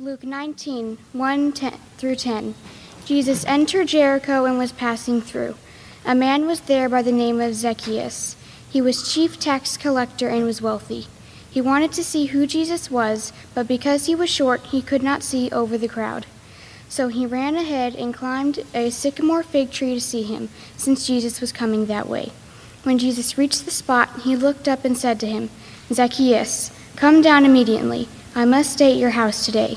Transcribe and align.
Luke 0.00 0.24
19, 0.24 0.96
1 1.12 1.52
10, 1.52 1.78
through 1.98 2.16
10. 2.16 2.54
Jesus 3.04 3.44
entered 3.44 3.88
Jericho 3.88 4.46
and 4.46 4.56
was 4.56 4.72
passing 4.72 5.20
through. 5.20 5.56
A 6.06 6.14
man 6.14 6.46
was 6.46 6.60
there 6.60 6.88
by 6.88 7.02
the 7.02 7.12
name 7.12 7.38
of 7.38 7.54
Zacchaeus. 7.54 8.34
He 8.70 8.80
was 8.80 9.12
chief 9.12 9.38
tax 9.38 9.76
collector 9.76 10.30
and 10.30 10.46
was 10.46 10.62
wealthy. 10.62 11.06
He 11.50 11.60
wanted 11.60 11.92
to 11.92 12.02
see 12.02 12.26
who 12.26 12.46
Jesus 12.46 12.90
was, 12.90 13.34
but 13.54 13.68
because 13.68 14.06
he 14.06 14.14
was 14.14 14.30
short, 14.30 14.62
he 14.62 14.80
could 14.80 15.02
not 15.02 15.22
see 15.22 15.50
over 15.50 15.76
the 15.76 15.86
crowd. 15.86 16.24
So 16.88 17.08
he 17.08 17.26
ran 17.26 17.54
ahead 17.54 17.94
and 17.94 18.14
climbed 18.14 18.64
a 18.72 18.88
sycamore 18.88 19.42
fig 19.42 19.70
tree 19.70 19.92
to 19.92 20.00
see 20.00 20.22
him, 20.22 20.48
since 20.78 21.06
Jesus 21.06 21.42
was 21.42 21.52
coming 21.52 21.84
that 21.86 22.08
way. 22.08 22.32
When 22.84 22.96
Jesus 22.96 23.36
reached 23.36 23.66
the 23.66 23.70
spot, 23.70 24.20
he 24.22 24.34
looked 24.34 24.66
up 24.66 24.86
and 24.86 24.96
said 24.96 25.20
to 25.20 25.26
him, 25.26 25.50
Zacchaeus, 25.92 26.70
come 26.96 27.20
down 27.20 27.44
immediately. 27.44 28.08
I 28.34 28.46
must 28.46 28.72
stay 28.72 28.92
at 28.92 28.98
your 28.98 29.10
house 29.10 29.44
today. 29.44 29.76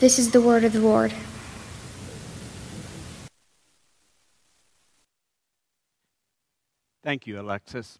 This 0.00 0.18
is 0.18 0.32
the 0.32 0.40
word 0.40 0.64
of 0.64 0.72
the 0.72 0.80
Lord. 0.80 1.12
Thank 7.04 7.26
you, 7.26 7.40
Alexis. 7.40 7.98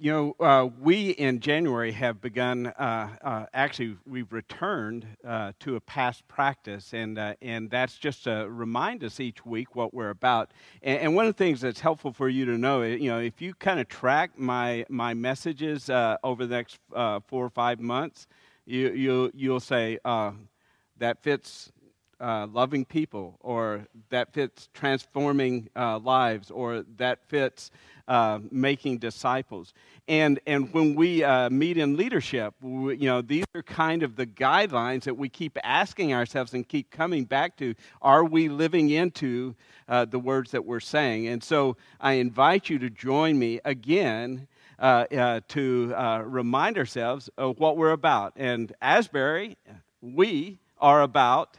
You 0.00 0.12
know, 0.12 0.44
uh, 0.44 0.68
we 0.80 1.10
in 1.10 1.40
January 1.40 1.92
have 1.92 2.20
begun, 2.20 2.68
uh, 2.68 3.08
uh, 3.22 3.46
actually, 3.52 3.96
we've 4.06 4.32
returned 4.32 5.06
uh, 5.26 5.52
to 5.60 5.76
a 5.76 5.80
past 5.80 6.26
practice, 6.28 6.92
and, 6.92 7.18
uh, 7.18 7.34
and 7.42 7.68
that's 7.68 7.98
just 7.98 8.24
to 8.24 8.48
remind 8.48 9.04
us 9.04 9.20
each 9.20 9.44
week 9.44 9.76
what 9.76 9.92
we're 9.92 10.10
about. 10.10 10.52
And, 10.82 11.00
and, 11.00 11.14
one 11.14 11.26
of 11.26 11.36
the 11.36 11.44
things 11.44 11.60
that's 11.60 11.80
helpful 11.80 12.12
for 12.12 12.28
you 12.28 12.44
to 12.46 12.56
know, 12.56 12.82
you 12.82 13.10
know, 13.10 13.18
if 13.18 13.42
you 13.42 13.54
kind 13.54 13.80
of 13.80 13.88
track 13.88 14.38
my, 14.38 14.86
my 14.88 15.14
messages 15.14 15.90
uh, 15.90 16.16
over 16.24 16.46
the 16.46 16.54
next 16.54 16.78
four 16.90 17.44
or 17.44 17.50
five 17.50 17.80
months, 17.80 18.26
you, 18.68 18.92
you, 18.92 19.30
you'll 19.34 19.60
say, 19.60 19.98
that 20.04 21.22
fits 21.22 21.72
uh, 22.20 22.46
loving 22.52 22.84
people, 22.84 23.36
or 23.40 23.86
that 24.10 24.32
fits 24.32 24.68
transforming 24.74 25.68
uh, 25.76 25.98
lives, 26.00 26.50
or 26.50 26.84
that 26.96 27.20
fits 27.28 27.70
uh, 28.08 28.40
making 28.50 28.98
disciples. 28.98 29.72
And, 30.08 30.40
and 30.46 30.72
when 30.72 30.96
we 30.96 31.22
uh, 31.22 31.48
meet 31.50 31.76
in 31.76 31.96
leadership, 31.96 32.54
we, 32.60 32.96
you 32.96 33.06
know, 33.06 33.22
these 33.22 33.44
are 33.54 33.62
kind 33.62 34.02
of 34.02 34.16
the 34.16 34.26
guidelines 34.26 35.04
that 35.04 35.16
we 35.16 35.28
keep 35.28 35.56
asking 35.62 36.12
ourselves 36.12 36.54
and 36.54 36.66
keep 36.66 36.90
coming 36.90 37.24
back 37.24 37.56
to. 37.58 37.74
Are 38.02 38.24
we 38.24 38.48
living 38.48 38.90
into 38.90 39.54
uh, 39.86 40.04
the 40.04 40.18
words 40.18 40.50
that 40.50 40.64
we're 40.64 40.80
saying? 40.80 41.28
And 41.28 41.44
so 41.44 41.76
I 42.00 42.14
invite 42.14 42.68
you 42.68 42.78
to 42.80 42.90
join 42.90 43.38
me 43.38 43.60
again. 43.64 44.48
Uh, 44.80 45.06
uh, 45.10 45.40
to 45.48 45.92
uh, 45.96 46.22
remind 46.24 46.78
ourselves 46.78 47.28
of 47.36 47.58
what 47.58 47.76
we're 47.76 47.90
about. 47.90 48.32
And 48.36 48.72
Asbury, 48.80 49.56
we 50.00 50.60
are 50.80 51.02
about 51.02 51.58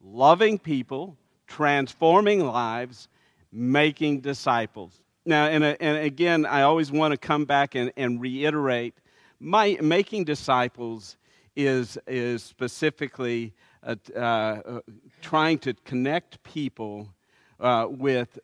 loving 0.00 0.60
people, 0.60 1.16
transforming 1.48 2.46
lives, 2.46 3.08
making 3.50 4.20
disciples. 4.20 5.00
Now, 5.26 5.46
and, 5.46 5.64
and 5.64 5.98
again, 6.04 6.46
I 6.46 6.62
always 6.62 6.92
want 6.92 7.10
to 7.10 7.18
come 7.18 7.46
back 7.46 7.74
and, 7.74 7.92
and 7.96 8.20
reiterate 8.20 8.94
my, 9.40 9.76
making 9.82 10.22
disciples 10.22 11.16
is, 11.56 11.98
is 12.06 12.44
specifically 12.44 13.54
uh, 13.82 13.96
uh, 14.16 14.80
trying 15.20 15.58
to 15.58 15.74
connect 15.84 16.40
people 16.44 17.08
uh, 17.58 17.88
with 17.90 18.38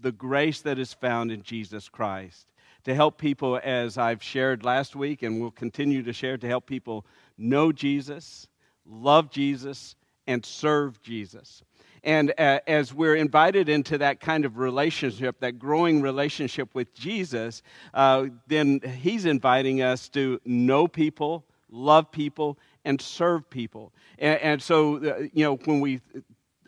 the 0.00 0.10
grace 0.10 0.60
that 0.62 0.78
is 0.78 0.92
found 0.92 1.30
in 1.30 1.42
Jesus 1.42 1.88
Christ. 1.88 2.46
To 2.84 2.94
help 2.94 3.18
people, 3.18 3.60
as 3.62 3.98
I've 3.98 4.22
shared 4.22 4.64
last 4.64 4.96
week 4.96 5.22
and 5.22 5.40
will 5.40 5.50
continue 5.50 6.02
to 6.02 6.12
share, 6.12 6.38
to 6.38 6.46
help 6.46 6.66
people 6.66 7.04
know 7.36 7.72
Jesus, 7.72 8.48
love 8.86 9.30
Jesus, 9.30 9.96
and 10.26 10.44
serve 10.44 11.02
Jesus. 11.02 11.62
And 12.02 12.32
uh, 12.38 12.60
as 12.66 12.94
we're 12.94 13.16
invited 13.16 13.68
into 13.68 13.98
that 13.98 14.20
kind 14.20 14.44
of 14.44 14.56
relationship, 14.56 15.40
that 15.40 15.58
growing 15.58 16.00
relationship 16.00 16.74
with 16.74 16.94
Jesus, 16.94 17.62
uh, 17.92 18.26
then 18.46 18.80
He's 18.80 19.26
inviting 19.26 19.82
us 19.82 20.08
to 20.10 20.40
know 20.44 20.88
people, 20.88 21.44
love 21.70 22.10
people, 22.10 22.58
and 22.84 23.00
serve 23.00 23.48
people. 23.50 23.92
And, 24.18 24.40
and 24.40 24.62
so, 24.62 24.96
uh, 24.96 25.26
you 25.34 25.44
know, 25.44 25.56
when 25.56 25.80
we 25.80 26.00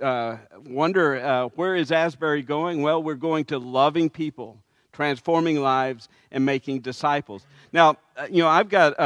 uh, 0.02 0.36
wonder 0.66 1.16
uh, 1.24 1.48
where 1.54 1.76
is 1.76 1.92
Asbury 1.92 2.42
going, 2.42 2.82
well, 2.82 3.02
we're 3.02 3.14
going 3.14 3.46
to 3.46 3.58
loving 3.58 4.10
people, 4.10 4.62
transforming 4.92 5.60
lives, 5.60 6.08
and 6.30 6.44
making 6.44 6.80
disciples. 6.80 7.46
Now, 7.72 7.96
uh, 8.16 8.26
you 8.30 8.42
know, 8.42 8.48
I've 8.48 8.68
got 8.68 8.98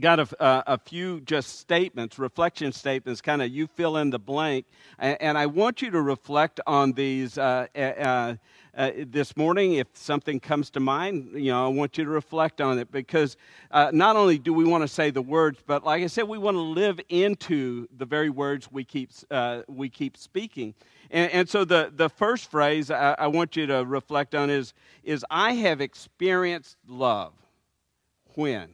got 0.00 0.20
a, 0.20 0.42
uh, 0.42 0.62
a, 0.66 0.78
few 0.78 1.20
just 1.20 1.58
statements, 1.58 2.18
reflection 2.18 2.72
statements, 2.72 3.20
kind 3.20 3.42
of 3.42 3.50
you 3.50 3.66
fill 3.66 3.98
in 3.98 4.10
the 4.10 4.18
blank. 4.18 4.66
And, 4.98 5.20
and, 5.20 5.38
I 5.38 5.46
want 5.46 5.82
you 5.82 5.90
to 5.90 6.00
reflect 6.00 6.60
on 6.66 6.92
these 6.92 7.36
uh, 7.36 7.66
uh, 7.74 8.34
uh, 8.74 8.90
this 9.06 9.36
morning. 9.36 9.74
If 9.74 9.88
something 9.94 10.40
comes 10.40 10.70
to 10.70 10.80
mind, 10.80 11.32
you 11.34 11.52
know, 11.52 11.64
I 11.64 11.68
want 11.68 11.98
you 11.98 12.04
to 12.04 12.10
reflect 12.10 12.60
on 12.60 12.78
it 12.78 12.90
because 12.90 13.36
uh, 13.70 13.90
not 13.92 14.16
only 14.16 14.38
do 14.38 14.54
we 14.54 14.64
want 14.64 14.82
to 14.82 14.88
say 14.88 15.10
the 15.10 15.22
words, 15.22 15.58
but 15.66 15.84
like 15.84 16.02
I 16.02 16.06
said, 16.06 16.24
we 16.24 16.38
want 16.38 16.56
to 16.56 16.62
live 16.62 16.98
into 17.08 17.86
the 17.98 18.06
very 18.06 18.30
words 18.30 18.70
we 18.72 18.84
keep, 18.84 19.10
uh, 19.30 19.62
we 19.68 19.90
keep 19.90 20.16
speaking. 20.16 20.74
And, 21.10 21.30
and, 21.32 21.48
so 21.48 21.64
the, 21.64 21.92
the 21.94 22.08
first 22.08 22.50
phrase 22.50 22.90
I, 22.90 23.14
I 23.18 23.26
want 23.26 23.56
you 23.56 23.66
to 23.66 23.84
reflect 23.84 24.34
on 24.34 24.48
is, 24.48 24.72
is 25.04 25.24
I 25.30 25.52
have 25.52 25.82
experienced 25.82 26.78
love. 26.86 27.34
When? 28.34 28.70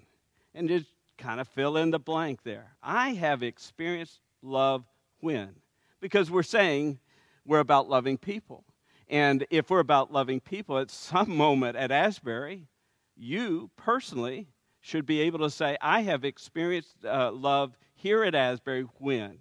And 0.55 0.69
just 0.69 0.87
kind 1.19 1.41
of 1.41 1.49
fill 1.49 1.77
in 1.77 1.91
the 1.91 1.99
blank 1.99 2.43
there. 2.45 2.73
I 2.83 3.11
have 3.11 3.43
experienced 3.43 4.21
love 4.43 4.85
when? 5.21 5.57
Because 6.01 6.31
we're 6.31 6.43
saying 6.43 7.01
we're 7.45 7.59
about 7.59 7.89
loving 7.89 8.17
people. 8.17 8.65
And 9.09 9.47
if 9.51 9.71
we're 9.71 9.81
about 9.81 10.13
loving 10.13 10.41
people, 10.41 10.79
at 10.79 10.91
some 10.91 11.37
moment 11.37 11.77
at 11.77 11.91
Asbury, 11.91 12.69
you 13.17 13.71
personally 13.77 14.49
should 14.81 15.07
be 15.07 15.21
able 15.23 15.41
to 15.41 15.51
say, 15.51 15.77
I 15.81 16.03
have 16.03 16.25
experienced 16.25 17.05
uh, 17.05 17.33
love 17.33 17.77
here 17.95 18.23
at 18.23 18.35
Asbury 18.35 18.87
when? 18.99 19.39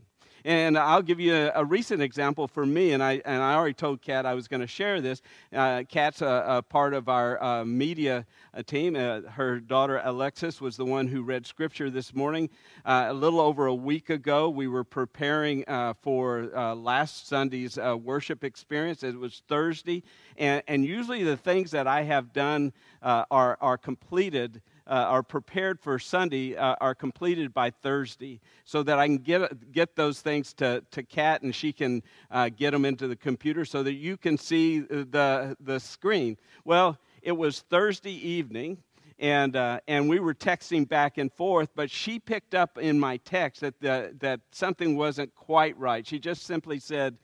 And 0.47 0.77
I'll 0.77 1.01
give 1.01 1.19
you 1.19 1.35
a, 1.35 1.51
a, 1.55 1.65
recent 1.65 2.01
example 2.01 2.47
for 2.47 2.65
me, 2.65 2.93
and 2.93 3.03
I, 3.03 3.21
and 3.25 3.43
I 3.43 3.55
already 3.55 3.73
told 3.73 4.01
Kat 4.01 4.25
I 4.25 4.33
was 4.33 4.47
going 4.47 4.61
to 4.61 4.67
share 4.67 5.01
this. 5.01 5.21
Uh, 5.51 5.83
Kat's 5.89 6.21
a, 6.21 6.45
a, 6.47 6.61
part 6.61 6.93
of 6.93 7.09
our 7.09 7.43
uh, 7.43 7.65
media 7.65 8.25
uh, 8.53 8.63
team. 8.63 8.95
Uh, 8.95 9.23
her 9.31 9.59
daughter 9.59 9.99
Alexis 10.05 10.61
was 10.61 10.77
the 10.77 10.85
one 10.85 11.05
who 11.05 11.21
read 11.21 11.45
scripture 11.45 11.89
this 11.89 12.15
morning. 12.15 12.49
Uh, 12.85 13.07
a 13.09 13.13
little 13.13 13.41
over 13.41 13.65
a 13.65 13.75
week 13.75 14.09
ago, 14.09 14.47
we 14.47 14.69
were 14.69 14.85
preparing 14.85 15.67
uh, 15.67 15.93
for 16.01 16.43
last 16.77 17.27
Sunday's 17.27 17.75
worship 17.77 18.45
experience. 18.45 19.03
It 19.03 19.19
was 19.19 19.41
Thursday, 19.49 20.01
and, 20.37 20.63
and 20.69 20.85
usually 20.85 21.25
the 21.25 21.35
things 21.35 21.71
that 21.71 21.87
I 21.87 22.03
have 22.03 22.31
done 22.31 22.71
are, 23.01 23.57
are 23.59 23.77
completed 23.77 24.61
uh, 24.87 24.93
are 24.93 25.23
prepared 25.23 25.79
for 25.79 25.99
Sunday 25.99 26.55
uh, 26.55 26.75
are 26.79 26.95
completed 26.95 27.53
by 27.53 27.69
Thursday 27.69 28.39
so 28.63 28.83
that 28.83 28.97
I 28.97 29.07
can 29.07 29.17
get, 29.17 29.71
get 29.71 29.95
those 29.95 30.21
things 30.21 30.53
to, 30.55 30.83
to 30.91 31.03
Kat 31.03 31.41
and 31.41 31.53
she 31.53 31.73
can 31.73 32.01
uh, 32.31 32.49
get 32.49 32.71
them 32.71 32.85
into 32.85 33.07
the 33.07 33.15
computer 33.15 33.65
so 33.65 33.83
that 33.83 33.93
you 33.93 34.17
can 34.17 34.37
see 34.37 34.79
the, 34.79 35.55
the 35.59 35.79
screen. 35.79 36.37
Well, 36.63 36.97
it 37.21 37.33
was 37.33 37.61
Thursday 37.61 38.15
evening. 38.27 38.77
And, 39.19 39.55
uh, 39.55 39.79
and 39.87 40.07
we 40.07 40.19
were 40.19 40.35
texting 40.35 40.87
back 40.87 41.17
and 41.17 41.33
forth, 41.33 41.69
but 41.75 41.89
she 41.89 42.19
picked 42.19 42.53
up 42.53 42.77
in 42.77 42.99
my 42.99 43.17
text 43.17 43.61
that, 43.61 43.79
the, 43.81 44.15
that 44.19 44.41
something 44.51 44.95
wasn't 44.95 45.33
quite 45.33 45.75
right. 45.79 46.05
She 46.05 46.19
just 46.19 46.43
simply 46.43 46.77
said, 46.77 47.17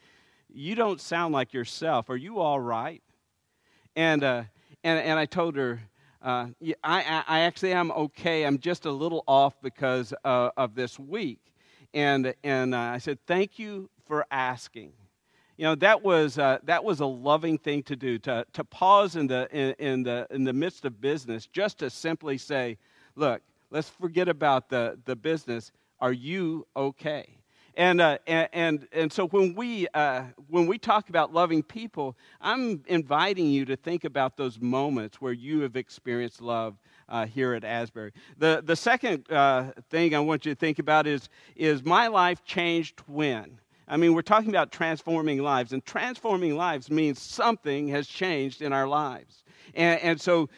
You 0.52 0.74
don't 0.74 1.00
sound 1.00 1.36
like 1.36 1.54
yourself. 1.54 2.10
Are 2.10 2.18
you 2.18 2.40
all 2.40 2.60
right? 2.60 3.04
And, 3.96 4.24
uh, 4.24 4.44
and, 4.84 5.00
and 5.00 5.20
I 5.20 5.28
told 5.28 5.56
her, 5.56 5.82
uh, 6.24 6.48
I, 6.84 7.24
I 7.28 7.40
actually 7.42 7.74
am 7.74 7.92
okay. 7.92 8.46
I'm 8.46 8.58
just 8.58 8.86
a 8.86 8.92
little 8.92 9.24
off 9.28 9.62
because 9.62 10.14
uh, 10.24 10.52
of 10.56 10.74
this 10.74 10.98
week. 10.98 11.40
And, 11.94 12.34
and 12.44 12.74
uh, 12.74 12.80
I 12.80 12.98
said, 12.98 13.20
Thank 13.28 13.60
you 13.60 13.90
for 14.06 14.26
asking. 14.32 14.94
You 15.58 15.66
know, 15.66 15.76
that 15.76 16.02
was, 16.02 16.40
uh, 16.40 16.60
that 16.64 16.84
was 16.84 17.02
a 17.02 17.06
loving 17.06 17.58
thing 17.58 17.84
to 17.84 17.96
do, 17.96 18.18
to, 18.20 18.46
to 18.54 18.64
pause 18.64 19.16
in 19.16 19.28
the, 19.28 19.48
in, 19.52 19.76
in, 19.78 20.04
the, 20.04 20.26
in 20.32 20.46
the 20.46 20.54
midst 20.54 20.86
of 20.86 21.00
business, 21.00 21.46
just 21.46 21.80
to 21.80 21.90
simply 21.90 22.38
say, 22.38 22.78
Look, 23.16 23.42
let's 23.70 23.90
forget 23.90 24.30
about 24.30 24.70
the, 24.70 24.98
the 25.06 25.16
business. 25.16 25.72
Are 26.00 26.14
you 26.14 26.66
okay? 26.76 27.38
And, 27.76 28.02
uh, 28.02 28.20
and, 28.28 28.88
and, 28.92 29.12
so 29.12 29.28
when 29.28 29.56
we, 29.56 29.88
uh, 29.96 30.24
when 30.48 30.68
we 30.68 30.78
talk 30.78 31.10
about 31.10 31.34
loving 31.34 31.64
people, 31.64 32.16
I'm 32.40 32.84
inviting 32.88 33.48
you 33.48 33.66
to 33.66 33.76
think 33.76 34.04
about 34.04 34.38
those 34.38 34.60
moments 34.60 35.20
where 35.20 35.34
you 35.34 35.62
have 35.62 35.76
experienced 35.76 36.40
love 36.40 36.76
uh, 37.10 37.26
here 37.26 37.54
at 37.54 37.64
Asbury. 37.64 38.12
The, 38.38 38.62
the 38.64 38.76
second 38.76 39.32
uh, 39.32 39.72
thing 39.90 40.14
I 40.14 40.20
want 40.20 40.46
you 40.46 40.54
to 40.54 40.60
think 40.60 40.78
about 40.78 41.08
is, 41.08 41.30
is 41.56 41.84
my 41.84 42.08
life 42.08 42.46
changed 42.46 43.02
when? 43.08 43.60
I 43.88 43.98
mean, 43.98 44.14
we're 44.14 44.22
talking 44.22 44.50
about 44.50 44.72
transforming 44.72 45.42
lives, 45.42 45.74
and 45.74 45.84
transforming 45.84 46.56
lives 46.56 46.90
means 46.90 47.20
something 47.20 47.88
has 47.90 48.08
changed 48.08 48.62
in 48.62 48.72
our 48.72 48.88
lives. 48.88 49.43
And, 49.74 50.00
and 50.02 50.22
so, 50.22 50.50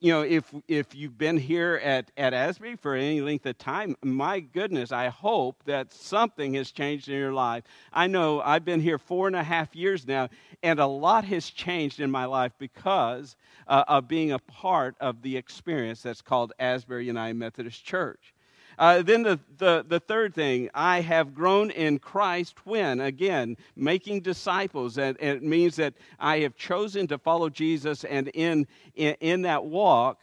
you 0.00 0.12
know, 0.12 0.22
if, 0.22 0.52
if 0.68 0.94
you've 0.94 1.18
been 1.18 1.36
here 1.36 1.80
at, 1.82 2.10
at 2.16 2.32
Asbury 2.32 2.76
for 2.76 2.94
any 2.94 3.20
length 3.20 3.46
of 3.46 3.58
time, 3.58 3.96
my 4.02 4.40
goodness, 4.40 4.92
I 4.92 5.08
hope 5.08 5.62
that 5.64 5.92
something 5.92 6.54
has 6.54 6.70
changed 6.70 7.08
in 7.08 7.16
your 7.16 7.32
life. 7.32 7.64
I 7.92 8.06
know 8.06 8.40
I've 8.40 8.64
been 8.64 8.80
here 8.80 8.98
four 8.98 9.26
and 9.26 9.36
a 9.36 9.42
half 9.42 9.74
years 9.74 10.06
now, 10.06 10.28
and 10.62 10.80
a 10.80 10.86
lot 10.86 11.24
has 11.24 11.50
changed 11.50 12.00
in 12.00 12.10
my 12.10 12.24
life 12.24 12.52
because 12.58 13.36
uh, 13.66 13.84
of 13.88 14.08
being 14.08 14.32
a 14.32 14.38
part 14.38 14.96
of 15.00 15.22
the 15.22 15.36
experience 15.36 16.02
that's 16.02 16.22
called 16.22 16.52
Asbury 16.58 17.06
United 17.06 17.34
Methodist 17.34 17.84
Church. 17.84 18.33
Uh, 18.78 19.02
then 19.02 19.22
the, 19.22 19.40
the, 19.58 19.84
the 19.88 20.00
third 20.00 20.34
thing, 20.34 20.70
I 20.74 21.00
have 21.00 21.34
grown 21.34 21.70
in 21.70 21.98
Christ 21.98 22.66
when? 22.66 23.00
Again, 23.00 23.56
making 23.76 24.20
disciples. 24.20 24.98
And, 24.98 25.16
and 25.20 25.36
it 25.36 25.42
means 25.42 25.76
that 25.76 25.94
I 26.18 26.40
have 26.40 26.56
chosen 26.56 27.06
to 27.08 27.18
follow 27.18 27.48
Jesus, 27.48 28.04
and 28.04 28.28
in, 28.28 28.66
in, 28.94 29.14
in 29.20 29.42
that 29.42 29.64
walk, 29.64 30.22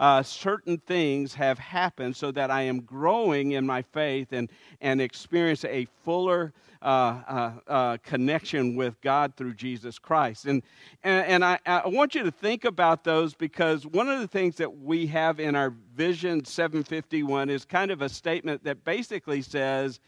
uh, 0.00 0.22
certain 0.22 0.78
things 0.78 1.34
have 1.34 1.58
happened 1.58 2.16
so 2.16 2.32
that 2.32 2.50
I 2.50 2.62
am 2.62 2.80
growing 2.80 3.52
in 3.52 3.66
my 3.66 3.82
faith 3.82 4.32
and, 4.32 4.50
and 4.80 4.98
experience 4.98 5.62
a 5.66 5.86
fuller 6.04 6.54
uh, 6.80 6.86
uh, 7.28 7.52
uh, 7.68 7.96
connection 8.02 8.74
with 8.74 8.98
God 9.02 9.36
through 9.36 9.52
Jesus 9.52 9.98
Christ. 9.98 10.46
And, 10.46 10.62
and, 11.04 11.26
and 11.26 11.44
I, 11.44 11.58
I, 11.66 11.86
want 11.86 12.14
you 12.14 12.22
to 12.22 12.30
think 12.30 12.64
about 12.64 13.04
those 13.04 13.34
because 13.34 13.86
one 13.86 14.08
of 14.08 14.20
the 14.20 14.26
things 14.26 14.56
that 14.56 14.78
we 14.78 15.06
have 15.08 15.38
in 15.38 15.54
our 15.54 15.74
Vision 15.94 16.42
751 16.46 17.50
is 17.50 17.66
kind 17.66 17.90
of 17.90 18.00
a 18.00 18.08
statement 18.08 18.64
that 18.64 18.82
basically 18.82 19.42
says 19.42 20.00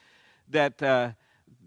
that 0.49 0.83
uh, 0.83 1.11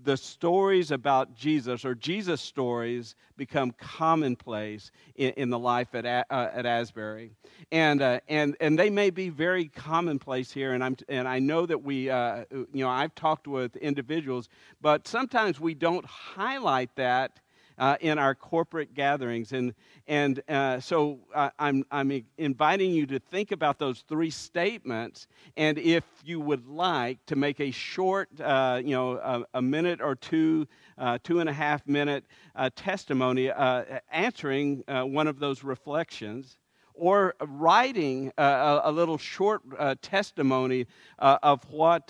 the 0.04 0.16
stories 0.16 0.92
about 0.92 1.36
Jesus 1.36 1.84
or 1.84 1.96
Jesus 1.96 2.42
stories 2.42 3.16
become 3.38 3.72
commonplace 3.72 4.92
in, 5.16 5.32
in 5.32 5.50
the 5.50 5.60
life 5.60 5.96
at, 5.96 6.06
uh, 6.06 6.24
at 6.30 6.66
Asbury. 6.66 7.32
And, 7.72 8.02
uh, 8.02 8.20
and, 8.28 8.56
and 8.60 8.78
they 8.78 8.90
may 8.90 9.10
be 9.10 9.30
very 9.30 9.66
commonplace 9.68 10.52
here. 10.52 10.74
And, 10.74 10.84
I'm, 10.84 10.96
and 11.10 11.28
I 11.28 11.40
know 11.40 11.66
that 11.66 11.84
we, 11.84 12.10
uh, 12.10 12.46
you 12.52 12.68
know, 12.84 12.90
I've 12.90 13.16
talked 13.16 13.48
with 13.48 13.76
individuals, 13.78 14.50
but 14.82 15.08
sometimes 15.08 15.60
we 15.60 15.74
don't 15.74 16.06
highlight 16.06 16.96
that 16.96 17.40
uh, 17.78 17.98
in 18.02 18.18
our 18.18 18.36
corporate 18.36 18.94
gatherings. 18.94 19.52
And, 19.52 19.74
and 20.08 20.42
uh, 20.50 20.80
so 20.80 21.20
uh, 21.34 21.50
I'm, 21.60 21.84
I'm 21.92 22.26
inviting 22.38 22.92
you 22.92 23.06
to 23.08 23.20
think 23.20 23.52
about 23.52 23.80
those 23.80 24.04
three 24.08 24.30
statements. 24.30 25.28
And 25.58 25.78
if 25.78 26.04
you 26.24 26.40
would 26.40 26.68
like 26.68 27.26
to 27.28 27.36
make 27.36 27.60
a 27.60 27.72
short, 27.72 28.30
uh, 28.40 28.82
you 28.84 28.92
know, 28.92 29.14
a, 29.18 29.44
a, 29.56 29.62
minute 29.62 30.02
or 30.02 30.16
two, 30.16 30.68
uh, 30.98 31.18
two 31.24 31.40
and 31.40 31.50
a 31.50 31.54
half 31.54 31.86
minute 31.88 32.24
uh, 32.56 32.70
testimony 32.76 33.52
answering 34.12 34.84
one 34.88 35.28
of 35.28 35.40
those 35.40 35.64
reflections 35.64 36.58
or 36.96 37.36
writing 37.42 38.32
uh, 38.38 38.82
a, 38.84 38.90
a, 38.90 38.92
little 38.92 39.18
short 39.18 39.62
uh, 39.78 39.96
testimony 40.02 40.88
uh, 41.20 41.38
of 41.44 41.62
what, 41.70 42.10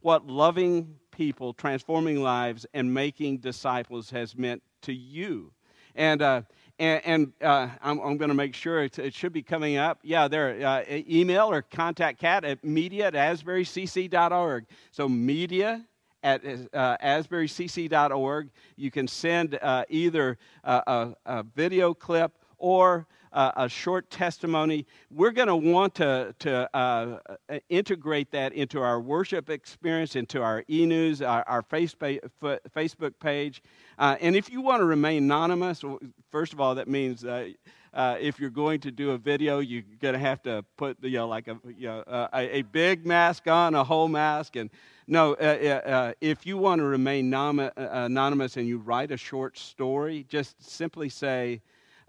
what 0.00 0.26
loving 0.26 0.94
people, 1.10 1.52
transforming 1.52 2.22
lives, 2.22 2.64
and 2.72 2.92
making 2.92 3.38
disciples 3.38 4.10
has 4.10 4.36
meant 4.36 4.62
to 4.82 4.92
you. 4.92 5.52
And, 5.94 6.22
uh, 6.22 6.42
and, 6.78 7.02
and 7.04 7.32
uh, 7.42 7.68
I'm, 7.82 7.98
I'm 8.00 8.16
going 8.16 8.28
to 8.28 8.34
make 8.34 8.54
sure 8.54 8.82
it, 8.82 8.98
it, 8.98 9.14
should 9.14 9.32
be 9.32 9.42
coming 9.42 9.76
up. 9.76 9.98
Yeah, 10.02 10.28
there. 10.28 10.66
Uh, 10.66 10.82
email 10.88 11.50
or 11.50 11.62
contact 11.62 12.18
Kat 12.18 12.44
at 12.44 12.64
media 12.64 13.08
at 13.08 13.14
asburycc.org. 13.14 14.66
So 14.90 15.08
media 15.08 15.84
at 16.22 16.44
uh, 16.44 16.96
asburycc.org. 17.02 18.50
You 18.76 18.90
can 18.90 19.08
send 19.08 19.58
uh, 19.60 19.84
either 19.88 20.38
a, 20.64 21.14
a, 21.26 21.44
video 21.54 21.94
clip 21.94 22.38
or 22.62 23.06
uh, 23.32 23.50
a 23.56 23.68
short 23.68 24.08
testimony. 24.08 24.86
We're 25.10 25.32
going 25.32 25.48
to 25.48 25.56
want 25.56 25.96
to, 25.96 26.34
to 26.40 26.76
uh, 26.76 27.18
integrate 27.68 28.30
that 28.30 28.52
into 28.52 28.80
our 28.80 29.00
worship 29.00 29.50
experience, 29.50 30.16
into 30.16 30.42
our 30.42 30.64
e 30.70 30.86
news, 30.86 31.20
our, 31.22 31.44
our 31.48 31.62
Facebook 31.62 33.12
page. 33.20 33.62
Uh, 33.98 34.16
and 34.20 34.36
if 34.36 34.50
you 34.50 34.60
want 34.60 34.80
to 34.80 34.84
remain 34.84 35.24
anonymous, 35.24 35.82
first 36.30 36.52
of 36.52 36.60
all, 36.60 36.74
that 36.76 36.88
means. 36.88 37.24
Uh, 37.24 37.48
uh, 37.94 38.16
if 38.18 38.40
you're 38.40 38.48
going 38.48 38.80
to 38.80 38.90
do 38.90 39.10
a 39.10 39.18
video, 39.18 39.58
you're 39.58 39.82
going 40.00 40.14
to 40.14 40.18
have 40.18 40.42
to 40.42 40.64
put 40.78 40.96
you 41.02 41.18
know 41.18 41.28
like 41.28 41.46
a 41.46 41.58
you 41.76 41.86
know, 41.86 42.00
uh, 42.00 42.26
a, 42.32 42.60
a, 42.60 42.62
big 42.62 43.04
mask 43.04 43.46
on, 43.48 43.74
a 43.74 43.84
whole 43.84 44.08
mask, 44.08 44.56
and 44.56 44.70
no. 45.06 45.34
Uh, 45.34 45.44
uh 45.44 46.12
if 46.22 46.46
you 46.46 46.56
want 46.56 46.78
to 46.78 46.86
remain 46.86 47.28
nom- 47.28 47.58
uh, 47.58 47.70
anonymous 47.76 48.56
and 48.56 48.66
you 48.66 48.78
write 48.78 49.10
a 49.10 49.18
short 49.18 49.58
story, 49.58 50.24
just 50.26 50.56
simply 50.62 51.10
say, 51.10 51.60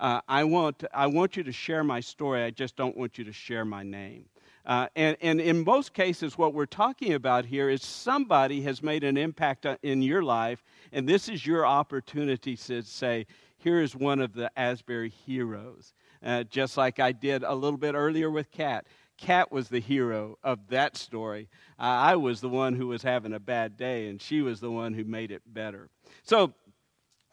uh, 0.04 0.20
I, 0.28 0.44
want, 0.44 0.84
I 0.94 1.08
want 1.08 1.38
you 1.38 1.44
to 1.44 1.52
share 1.54 1.82
my 1.82 2.02
story, 2.02 2.44
I 2.44 2.50
just 2.50 2.76
don't 2.76 2.98
want 2.98 3.18
you 3.18 3.24
to 3.24 3.32
share 3.32 3.64
my 3.64 3.84
name. 3.84 4.26
Uh, 4.66 4.88
and, 4.98 5.16
and 5.22 5.40
in 5.40 5.64
most 5.64 5.94
cases, 5.94 6.38
what 6.38 6.54
we're 6.54 6.66
talking 6.66 7.14
about 7.14 7.46
here 7.46 7.70
is 7.70 7.82
somebody 7.82 8.62
has 8.62 8.84
made 8.84 9.06
an 9.06 9.16
impact 9.16 9.66
uh, 9.66 9.78
in 9.82 10.02
your 10.02 10.22
life, 10.22 10.62
and 10.92 11.08
this 11.08 11.30
is 11.30 11.48
your 11.48 11.66
opportunity 11.66 12.58
to 12.58 12.82
say, 12.82 13.26
here 13.58 13.80
is 13.80 13.96
one 13.96 14.20
of 14.20 14.34
the 14.34 14.52
Asbury 14.60 15.10
heroes. 15.10 15.94
Uh, 16.22 16.44
just 16.44 16.76
like 16.76 17.00
I 17.00 17.14
did 17.14 17.44
a 17.44 17.56
little 17.56 17.80
bit 17.80 17.96
earlier 17.96 18.30
with 18.30 18.52
Kat. 18.52 18.86
Kat 19.18 19.54
was 19.54 19.70
the 19.70 19.80
hero 19.80 20.38
of 20.44 20.68
that 20.68 20.98
story. 20.98 21.48
Uh, 21.80 21.84
I 21.84 22.16
was 22.18 22.42
the 22.42 22.50
one 22.50 22.76
who 22.76 22.88
was 22.88 23.02
having 23.02 23.34
a 23.34 23.40
bad 23.40 23.78
day, 23.78 24.10
and 24.10 24.22
she 24.22 24.42
was 24.42 24.60
the 24.60 24.72
one 24.72 24.94
who 24.94 25.06
made 25.06 25.32
it 25.32 25.44
better. 25.46 25.90
So, 26.24 26.54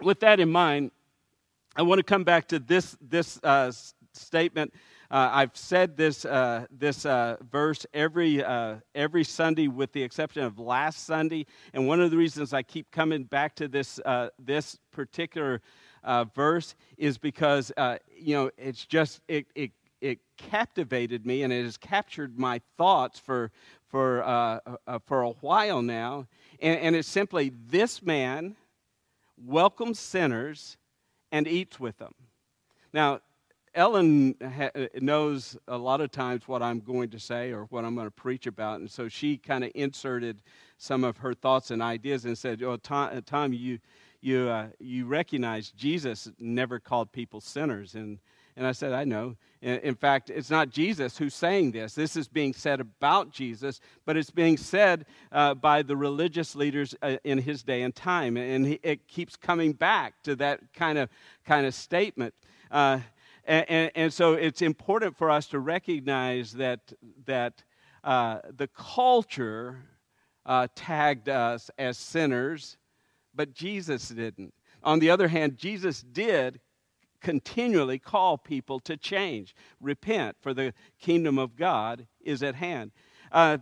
with 0.01 0.21
that 0.21 0.39
in 0.39 0.51
mind, 0.51 0.93
I 1.77 1.83
want 1.83 2.01
to 2.01 2.03
come 2.03 2.25
back 2.25 2.49
to 2.49 2.59
this, 2.59 2.97
this 3.01 3.39
uh, 3.45 3.71
statement. 4.13 4.75
Uh, 5.09 5.31
I've 5.33 5.57
said 5.57 5.97
this, 5.97 6.25
uh, 6.25 6.67
this 6.69 7.07
uh, 7.07 7.37
verse 7.49 7.87
every, 7.95 8.43
uh, 8.43 8.77
every 8.97 9.23
Sunday, 9.23 9.69
with 9.69 9.93
the 9.93 10.03
exception 10.03 10.43
of 10.43 10.59
last 10.59 11.07
Sunday. 11.07 11.47
And 11.73 11.87
one 11.87 12.01
of 12.01 12.11
the 12.11 12.17
reasons 12.17 12.53
I 12.53 12.65
keep 12.65 12.91
coming 12.91 13.23
back 13.23 13.55
to 13.57 13.69
this, 13.69 14.01
uh, 14.05 14.31
this 14.39 14.79
particular 14.91 15.63
verse 16.35 16.75
is 16.99 17.19
because, 17.19 17.71
you 18.17 18.35
know, 18.35 18.51
it's 18.59 18.85
just, 18.85 19.21
it, 19.29 19.47
it, 19.55 19.71
it 20.01 20.19
captivated 20.39 21.25
me 21.25 21.45
and 21.45 21.53
it 21.53 21.63
has 21.63 21.77
captured 21.77 22.37
my 22.37 22.61
thoughts 22.79 23.21
for, 23.21 23.53
for, 23.89 24.61
for 25.07 25.23
a 25.23 25.31
while 25.41 25.83
now. 25.83 26.27
And, 26.61 26.81
and 26.81 26.97
it's 26.97 27.09
simply 27.09 27.53
this 27.69 28.03
man 28.03 28.57
welcomes 29.37 30.01
sinners 30.01 30.77
and 31.33 31.47
eats 31.47 31.79
with 31.79 31.99
them. 31.99 32.15
Now, 32.93 33.21
Ellen 33.75 34.35
ha- 34.43 34.71
knows 35.01 35.57
a 35.69 35.79
lot 35.79 36.01
of 36.01 36.11
times 36.11 36.49
what 36.49 36.63
I'm 36.63 36.81
going 36.81 37.11
to 37.11 37.21
say 37.21 37.53
or 37.53 37.65
what 37.67 37.85
I'm 37.85 37.95
going 37.95 38.09
to 38.09 38.11
preach 38.11 38.47
about, 38.47 38.81
and 38.81 38.91
so 38.91 39.09
she 39.09 39.37
kind 39.37 39.63
of 39.63 39.71
inserted 39.75 40.43
some 40.77 41.05
of 41.05 41.19
her 41.19 41.35
thoughts 41.35 41.71
and 41.71 41.81
ideas 41.81 42.25
and 42.25 42.37
said, 42.37 42.63
"Oh, 42.65 42.77
Tom, 42.77 43.11
uh, 43.13 43.21
Tom 43.25 43.53
you 43.53 43.79
you 44.21 44.49
uh, 44.49 44.69
you 44.81 45.07
recognize 45.07 45.71
Jesus 45.71 46.29
never 46.41 46.81
called 46.81 47.13
people 47.13 47.41
sinners," 47.41 47.95
and 47.95 48.19
and 48.61 48.67
I 48.67 48.73
said, 48.73 48.93
I 48.93 49.05
know. 49.05 49.37
In 49.63 49.95
fact, 49.95 50.29
it's 50.29 50.51
not 50.51 50.69
Jesus 50.69 51.17
who's 51.17 51.35
saying 51.35 51.71
this. 51.71 51.95
This 51.95 52.15
is 52.15 52.29
being 52.29 52.53
said 52.53 52.79
about 52.79 53.31
Jesus, 53.31 53.81
but 54.05 54.19
it's 54.19 54.31
being 54.31 54.59
said 54.59 55.07
uh, 55.33 55.55
by 55.55 55.81
the 55.81 55.97
religious 55.97 56.55
leaders 56.55 56.95
uh, 57.01 57.17
in 57.25 57.39
his 57.39 57.63
day 57.63 57.81
and 57.81 57.95
time. 57.95 58.37
And 58.37 58.67
he, 58.67 58.81
it 58.83 59.09
keeps 59.09 59.35
coming 59.35 59.73
back 59.73 60.23
to 60.25 60.37
that 60.37 60.75
kind 60.75 60.99
of, 60.99 61.09
kind 61.47 61.65
of 61.65 61.73
statement. 61.75 62.35
Uh, 62.71 63.01
and, 63.47 63.91
and, 63.95 64.13
so 64.13 64.35
it's 64.35 64.61
important 64.61 65.17
for 65.17 65.31
us 65.31 65.47
to 65.47 65.59
recognize 65.59 66.53
that, 66.53 66.93
that 67.25 67.65
uh, 68.05 68.41
the 68.55 68.69
culture 68.69 69.79
uh, 70.45 70.69
tagged 70.75 71.31
us 71.31 71.71
as 71.79 71.97
sinners, 71.97 72.77
but 73.35 73.55
Jesus 73.55 74.11
didn't. 74.11 74.53
On 74.83 74.99
the 74.99 75.09
other 75.09 75.29
hand, 75.29 75.57
Jesus 75.57 76.03
did 76.03 76.61
continually 77.21 77.99
call 77.99 78.39
people 78.39 78.81
to 78.81 78.97
change, 78.97 79.55
repent, 79.81 80.37
for 80.41 80.55
the 80.55 80.75
kingdom 81.01 81.39
of 81.39 81.57
God 81.57 82.07
is 82.21 82.43
at 82.43 82.55
hand. 82.55 82.93
Uh, 83.33 83.59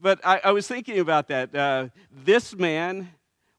but 0.00 0.20
I, 0.24 0.40
I, 0.44 0.50
was 0.50 0.66
thinking 0.66 0.98
about 0.98 1.28
that. 1.28 1.54
Uh, 1.54 1.88
this 2.10 2.54
man 2.54 3.10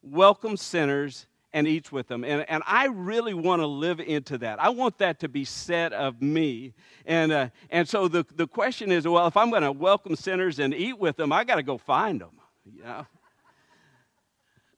welcomes 0.02 0.62
sinners 0.62 1.28
and 1.54 1.66
eats 1.66 1.90
with 1.90 2.10
them. 2.10 2.26
And, 2.26 2.46
and 2.50 2.62
I 2.68 2.88
really 2.88 3.34
want 3.34 3.62
to 3.62 3.66
live 3.66 4.02
into 4.02 4.38
that. 4.40 4.62
I 4.62 4.68
want 4.70 4.98
that 4.98 5.22
to 5.22 5.30
be 5.30 5.46
said 5.46 5.94
of 5.94 6.22
me. 6.22 6.74
And, 7.06 7.32
uh, 7.32 7.50
and 7.70 7.88
so 7.88 8.10
the, 8.10 8.26
the 8.36 8.48
question 8.48 8.92
is 8.92 9.08
well, 9.08 9.28
if 9.28 9.38
I'm 9.38 9.50
going 9.50 9.62
to 9.62 9.72
welcome 9.72 10.18
sinners 10.18 10.60
and 10.60 10.74
eat 10.74 11.00
with 11.00 11.16
them, 11.16 11.32
I 11.32 11.46
got 11.46 11.56
to 11.56 11.64
go 11.64 11.78
find 11.78 12.20
them. 12.20 12.38
You 12.66 12.84
know, 12.84 13.06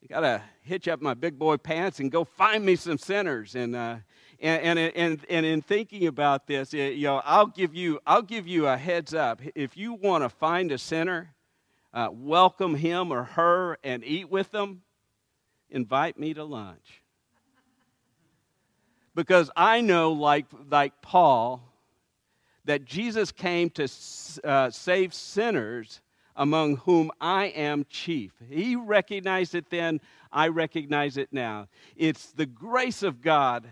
I 0.04 0.08
got 0.08 0.20
to 0.20 0.44
hitch 0.62 0.88
up 0.88 1.02
my 1.02 1.16
big 1.16 1.40
boy 1.40 1.58
pants 1.58 2.00
and 2.00 2.12
go 2.12 2.24
find 2.24 2.64
me 2.64 2.76
some 2.76 3.00
sinners. 3.00 3.56
And, 3.56 3.76
uh, 3.76 3.96
and, 4.40 4.78
and, 4.78 4.96
and, 4.96 5.26
and 5.30 5.46
in 5.46 5.62
thinking 5.62 6.08
about 6.08 6.48
this, 6.48 6.74
you 6.74 7.04
know, 7.04 7.22
I'll 7.26 7.48
give 7.48 7.74
you, 7.74 8.00
I'll 8.06 8.22
give 8.22 8.48
you 8.48 8.68
a 8.68 8.78
heads 8.78 9.14
up. 9.14 9.42
If 9.56 9.76
you 9.76 9.94
want 9.94 10.24
to 10.24 10.30
find 10.30 10.72
a 10.72 10.78
sinner, 10.78 11.34
uh, 11.94 12.10
welcome 12.12 12.76
him 12.76 13.12
or 13.12 13.24
her 13.24 13.78
and 13.84 14.04
eat 14.04 14.30
with 14.30 14.52
them, 14.52 14.82
invite 15.70 16.20
me 16.20 16.34
to 16.36 16.44
lunch. 16.44 17.02
Because 19.16 19.50
I 19.56 19.82
know, 19.82 20.12
like, 20.12 20.46
like 20.70 21.02
Paul, 21.02 21.64
that 22.66 22.86
Jesus 22.86 23.32
came 23.32 23.72
to 23.72 23.88
uh, 24.44 24.70
save 24.70 25.14
sinners 25.14 26.02
among 26.36 26.78
whom 26.78 27.10
I 27.20 27.46
am 27.46 27.86
chief. 27.90 28.34
He 28.48 28.76
recognized 28.76 29.56
it 29.56 29.72
then, 29.72 30.00
I 30.32 30.50
recognize 30.50 31.18
it 31.18 31.30
now. 31.32 31.68
It's 31.96 32.28
the 32.34 32.46
grace 32.46 33.02
of 33.02 33.22
God 33.22 33.68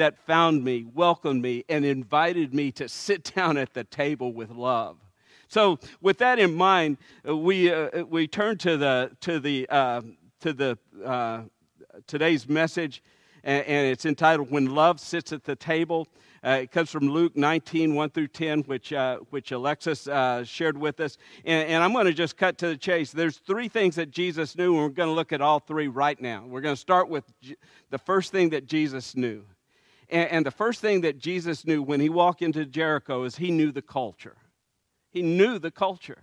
that 0.00 0.18
found 0.26 0.64
me, 0.64 0.84
welcomed 0.94 1.42
me, 1.42 1.64
and 1.68 1.84
invited 1.84 2.54
me 2.54 2.72
to 2.72 2.88
sit 2.88 3.24
down 3.34 3.56
at 3.56 3.74
the 3.74 3.84
table 3.84 4.32
with 4.32 4.50
love. 4.50 4.96
So, 5.48 5.78
with 6.00 6.18
that 6.18 6.38
in 6.38 6.54
mind, 6.54 6.96
uh, 7.28 7.36
we, 7.36 7.72
uh, 7.72 8.04
we 8.04 8.28
turn 8.28 8.56
to 8.58 8.76
the, 8.76 9.10
to 9.20 9.40
the, 9.40 9.68
uh, 9.68 10.00
to 10.40 10.52
the 10.52 10.78
uh, 11.04 11.42
today's 12.06 12.48
message, 12.48 13.02
and, 13.42 13.66
and 13.66 13.86
it's 13.88 14.06
entitled 14.06 14.50
When 14.50 14.74
Love 14.74 15.00
Sits 15.00 15.32
at 15.32 15.44
the 15.44 15.56
Table. 15.56 16.06
Uh, 16.42 16.60
it 16.62 16.70
comes 16.70 16.88
from 16.88 17.08
Luke 17.10 17.36
19, 17.36 17.94
1 17.94 18.10
through 18.10 18.28
10, 18.28 18.60
which, 18.60 18.92
uh, 18.94 19.18
which 19.28 19.52
Alexis 19.52 20.08
uh, 20.08 20.42
shared 20.44 20.78
with 20.78 21.00
us. 21.00 21.18
And, 21.44 21.68
and 21.68 21.82
I'm 21.82 21.92
going 21.92 22.06
to 22.06 22.14
just 22.14 22.38
cut 22.38 22.56
to 22.58 22.68
the 22.68 22.76
chase. 22.76 23.12
There's 23.12 23.36
three 23.36 23.68
things 23.68 23.96
that 23.96 24.10
Jesus 24.10 24.56
knew, 24.56 24.74
and 24.74 24.82
we're 24.84 24.88
going 24.88 25.10
to 25.10 25.14
look 25.14 25.32
at 25.32 25.42
all 25.42 25.58
three 25.58 25.88
right 25.88 26.18
now. 26.18 26.44
We're 26.46 26.62
going 26.62 26.76
to 26.76 26.80
start 26.80 27.10
with 27.10 27.24
the 27.90 27.98
first 27.98 28.32
thing 28.32 28.50
that 28.50 28.66
Jesus 28.66 29.14
knew. 29.14 29.44
And, 30.10 30.30
and 30.30 30.46
the 30.46 30.50
first 30.50 30.80
thing 30.80 31.02
that 31.02 31.18
Jesus 31.18 31.66
knew 31.66 31.82
when 31.82 32.00
he 32.00 32.08
walked 32.08 32.42
into 32.42 32.66
Jericho 32.66 33.24
is 33.24 33.36
he 33.36 33.50
knew 33.50 33.72
the 33.72 33.82
culture. 33.82 34.36
He 35.10 35.22
knew 35.22 35.58
the 35.58 35.70
culture. 35.70 36.22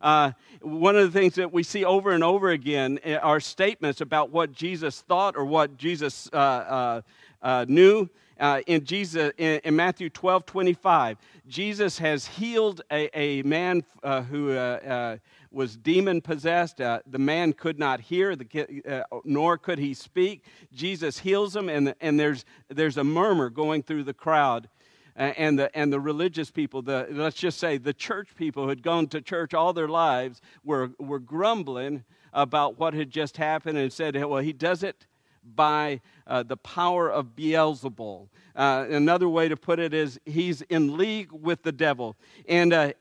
Uh, 0.00 0.32
one 0.60 0.96
of 0.96 1.12
the 1.12 1.18
things 1.18 1.36
that 1.36 1.52
we 1.52 1.62
see 1.62 1.84
over 1.84 2.10
and 2.10 2.24
over 2.24 2.50
again 2.50 2.98
eh, 3.04 3.16
are 3.16 3.38
statements 3.38 4.00
about 4.00 4.30
what 4.30 4.52
Jesus 4.52 5.00
thought 5.00 5.36
or 5.36 5.44
what 5.44 5.76
Jesus 5.76 6.28
uh, 6.32 6.36
uh, 6.36 7.02
uh 7.40 7.64
knew 7.68 8.08
uh, 8.42 8.60
in 8.66 8.84
Jesus 8.84 9.32
in, 9.38 9.60
in, 9.64 9.76
Matthew 9.76 10.10
12 10.10 10.44
25. 10.44 11.16
Jesus 11.46 11.98
has 11.98 12.26
healed 12.26 12.82
a, 12.90 13.08
a 13.18 13.42
man 13.42 13.84
uh, 14.02 14.22
who 14.22 14.50
uh, 14.50 14.54
uh 14.54 15.16
was 15.52 15.76
demon 15.76 16.20
possessed. 16.20 16.80
Uh, 16.80 17.00
the 17.06 17.18
man 17.18 17.52
could 17.52 17.78
not 17.78 18.00
hear, 18.00 18.34
the, 18.34 18.82
uh, 18.88 19.18
nor 19.24 19.58
could 19.58 19.78
he 19.78 19.92
speak. 19.94 20.44
Jesus 20.72 21.18
heals 21.18 21.54
him, 21.54 21.68
and, 21.68 21.94
and 22.00 22.18
there's, 22.18 22.46
there's 22.68 22.96
a 22.96 23.04
murmur 23.04 23.50
going 23.50 23.82
through 23.82 24.02
the 24.04 24.14
crowd. 24.14 24.68
And 25.14 25.58
the, 25.58 25.76
and 25.76 25.92
the 25.92 26.00
religious 26.00 26.50
people, 26.50 26.80
the, 26.80 27.06
let's 27.10 27.36
just 27.36 27.58
say 27.58 27.76
the 27.76 27.92
church 27.92 28.34
people 28.34 28.62
who 28.62 28.70
had 28.70 28.82
gone 28.82 29.08
to 29.08 29.20
church 29.20 29.52
all 29.52 29.74
their 29.74 29.88
lives, 29.88 30.40
were, 30.64 30.92
were 30.98 31.18
grumbling 31.18 32.04
about 32.32 32.78
what 32.78 32.94
had 32.94 33.10
just 33.10 33.36
happened 33.36 33.76
and 33.76 33.92
said, 33.92 34.16
Well, 34.24 34.42
he 34.42 34.54
does 34.54 34.82
it 34.82 35.06
by 35.42 36.00
uh, 36.26 36.42
the 36.42 36.56
power 36.56 37.10
of 37.10 37.36
Beelzebul. 37.36 38.28
Uh, 38.54 38.86
another 38.90 39.28
way 39.28 39.48
to 39.48 39.56
put 39.56 39.78
it 39.78 39.94
is 39.94 40.20
he's 40.24 40.62
in 40.62 40.96
league 40.96 41.32
with 41.32 41.62
the 41.62 41.72
devil. 41.72 42.16
And, 42.48 42.72
uh, 42.72 42.92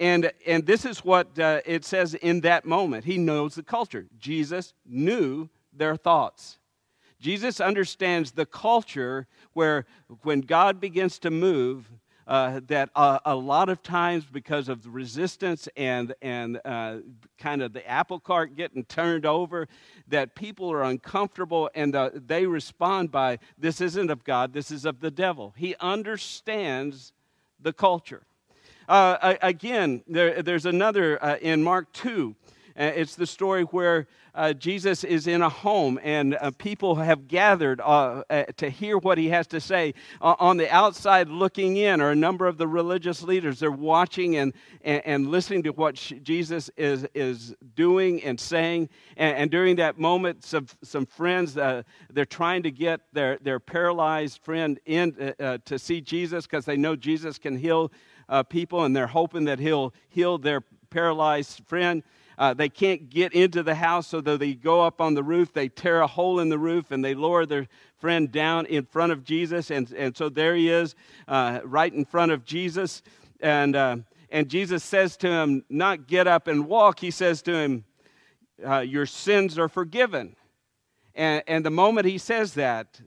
and, 0.00 0.30
and 0.46 0.66
this 0.66 0.84
is 0.84 1.04
what 1.04 1.38
uh, 1.38 1.60
it 1.64 1.84
says 1.84 2.14
in 2.14 2.40
that 2.42 2.64
moment. 2.64 3.04
He 3.04 3.18
knows 3.18 3.54
the 3.54 3.62
culture. 3.62 4.06
Jesus 4.18 4.74
knew 4.86 5.48
their 5.72 5.96
thoughts. 5.96 6.58
Jesus 7.20 7.60
understands 7.60 8.30
the 8.30 8.46
culture 8.46 9.26
where 9.52 9.86
when 10.22 10.40
God 10.40 10.80
begins 10.80 11.18
to 11.20 11.30
move, 11.30 11.90
uh, 12.28 12.60
that 12.66 12.90
uh, 12.94 13.18
a 13.24 13.34
lot 13.34 13.70
of 13.70 13.82
times 13.82 14.24
because 14.30 14.68
of 14.68 14.82
the 14.82 14.90
resistance 14.90 15.66
and, 15.76 16.14
and 16.20 16.60
uh, 16.64 16.98
kind 17.38 17.62
of 17.62 17.72
the 17.72 17.88
apple 17.88 18.20
cart 18.20 18.54
getting 18.54 18.84
turned 18.84 19.24
over, 19.24 19.66
that 20.06 20.34
people 20.34 20.70
are 20.70 20.84
uncomfortable 20.84 21.70
and 21.74 21.96
uh, 21.96 22.10
they 22.14 22.44
respond 22.44 23.10
by, 23.10 23.38
This 23.56 23.80
isn't 23.80 24.10
of 24.10 24.24
God, 24.24 24.52
this 24.52 24.70
is 24.70 24.84
of 24.84 25.00
the 25.00 25.10
devil. 25.10 25.54
He 25.56 25.74
understands 25.80 27.14
the 27.60 27.72
culture. 27.72 28.22
Uh, 28.88 29.34
again, 29.42 30.02
there, 30.06 30.42
there's 30.42 30.66
another 30.66 31.22
uh, 31.22 31.36
in 31.40 31.62
Mark 31.62 31.92
2. 31.92 32.34
It's 32.78 33.16
the 33.16 33.26
story 33.26 33.64
where 33.64 34.06
uh, 34.34 34.52
Jesus 34.52 35.02
is 35.02 35.26
in 35.26 35.42
a 35.42 35.48
home 35.48 35.98
and 36.02 36.36
uh, 36.36 36.52
people 36.58 36.94
have 36.94 37.26
gathered 37.26 37.80
uh, 37.80 38.22
uh 38.30 38.44
to 38.56 38.70
hear 38.70 38.96
what 38.96 39.18
he 39.18 39.30
has 39.30 39.48
to 39.48 39.60
say. 39.60 39.94
on 40.20 40.58
the 40.58 40.72
outside, 40.72 41.28
looking 41.28 41.76
in, 41.76 42.00
are 42.00 42.12
a 42.12 42.16
number 42.16 42.46
of 42.46 42.56
the 42.56 42.68
religious 42.68 43.22
leaders. 43.22 43.58
They're 43.58 43.72
watching 43.72 44.36
and, 44.36 44.52
and, 44.82 45.02
and 45.04 45.28
listening 45.28 45.64
to 45.64 45.70
what 45.70 45.96
Jesus 45.96 46.70
is, 46.76 47.04
is 47.14 47.52
doing 47.74 48.22
and 48.22 48.38
saying. 48.38 48.90
And, 49.16 49.36
and 49.36 49.50
during 49.50 49.74
that 49.76 49.98
moment, 49.98 50.44
some, 50.44 50.66
some 50.82 51.04
friends, 51.04 51.58
uh, 51.58 51.82
they're 52.10 52.24
trying 52.24 52.62
to 52.62 52.70
get 52.70 53.00
their, 53.12 53.38
their 53.38 53.58
paralyzed 53.58 54.40
friend 54.42 54.78
in 54.86 55.34
uh, 55.40 55.58
to 55.64 55.78
see 55.80 56.00
Jesus 56.00 56.46
because 56.46 56.64
they 56.64 56.76
know 56.76 56.94
Jesus 56.94 57.38
can 57.38 57.56
heal 57.56 57.90
people 58.50 58.84
and 58.84 58.94
they're 58.94 59.06
hoping 59.06 59.44
that 59.46 59.58
he'll 59.58 59.94
heal 60.10 60.38
their 60.38 60.62
paralyzed 60.90 61.62
friend. 61.66 62.02
Uh, 62.38 62.54
they 62.54 62.68
can't 62.68 63.10
get 63.10 63.32
into 63.32 63.64
the 63.64 63.74
house, 63.74 64.06
so 64.06 64.20
though 64.20 64.36
they 64.36 64.54
go 64.54 64.80
up 64.80 65.00
on 65.00 65.14
the 65.14 65.22
roof, 65.24 65.52
they 65.52 65.68
tear 65.68 66.00
a 66.00 66.06
hole 66.06 66.38
in 66.38 66.48
the 66.48 66.58
roof 66.58 66.92
and 66.92 67.04
they 67.04 67.12
lower 67.12 67.44
their 67.44 67.66
friend 67.98 68.30
down 68.30 68.64
in 68.66 68.84
front 68.84 69.10
of 69.10 69.24
Jesus. 69.24 69.72
And, 69.72 69.90
and 69.92 70.16
so 70.16 70.28
there 70.28 70.54
he 70.54 70.70
is, 70.70 70.94
uh, 71.26 71.58
right 71.64 71.92
in 71.92 72.04
front 72.04 72.30
of 72.30 72.44
Jesus. 72.44 73.02
And, 73.40 73.74
uh, 73.74 73.96
and 74.30 74.48
Jesus 74.48 74.84
says 74.84 75.16
to 75.18 75.28
him, 75.28 75.64
Not 75.68 76.06
get 76.06 76.28
up 76.28 76.46
and 76.46 76.68
walk. 76.68 77.00
He 77.00 77.10
says 77.10 77.42
to 77.42 77.54
him, 77.54 77.84
uh, 78.64 78.78
Your 78.80 79.06
sins 79.06 79.58
are 79.58 79.68
forgiven. 79.68 80.36
And, 81.16 81.42
and 81.48 81.66
the 81.66 81.70
moment 81.70 82.06
he 82.06 82.18
says 82.18 82.54
that, 82.54 83.00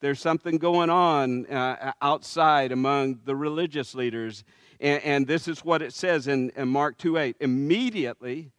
there's 0.00 0.20
something 0.20 0.56
going 0.56 0.88
on 0.88 1.46
uh, 1.46 1.92
outside 2.00 2.72
among 2.72 3.20
the 3.24 3.36
religious 3.36 3.94
leaders 3.94 4.44
and, 4.80 5.02
and 5.02 5.26
this 5.26 5.48
is 5.48 5.64
what 5.64 5.82
it 5.82 5.92
says 5.92 6.28
in, 6.28 6.50
in 6.56 6.68
Mark 6.68 6.98
2 6.98 7.18
8. 7.18 7.36
Immediately, 7.40 8.50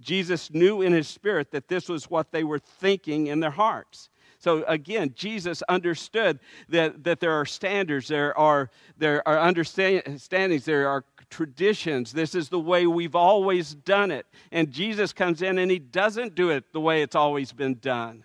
Jesus 0.00 0.50
knew 0.52 0.82
in 0.82 0.92
his 0.92 1.08
spirit 1.08 1.50
that 1.50 1.68
this 1.68 1.88
was 1.88 2.10
what 2.10 2.32
they 2.32 2.44
were 2.44 2.58
thinking 2.58 3.26
in 3.26 3.40
their 3.40 3.50
hearts. 3.50 4.08
So 4.38 4.64
again, 4.64 5.12
Jesus 5.14 5.62
understood 5.68 6.40
that, 6.70 7.04
that 7.04 7.20
there 7.20 7.32
are 7.32 7.44
standards, 7.44 8.08
there 8.08 8.36
are, 8.38 8.70
there 8.96 9.26
are 9.28 9.38
understandings, 9.38 10.64
there 10.64 10.88
are 10.88 11.04
traditions. 11.28 12.12
This 12.12 12.34
is 12.34 12.48
the 12.48 12.58
way 12.58 12.86
we've 12.86 13.14
always 13.14 13.74
done 13.74 14.10
it. 14.10 14.26
And 14.50 14.70
Jesus 14.70 15.12
comes 15.12 15.42
in 15.42 15.58
and 15.58 15.70
he 15.70 15.78
doesn't 15.78 16.34
do 16.34 16.48
it 16.50 16.72
the 16.72 16.80
way 16.80 17.02
it's 17.02 17.14
always 17.14 17.52
been 17.52 17.74
done 17.74 18.24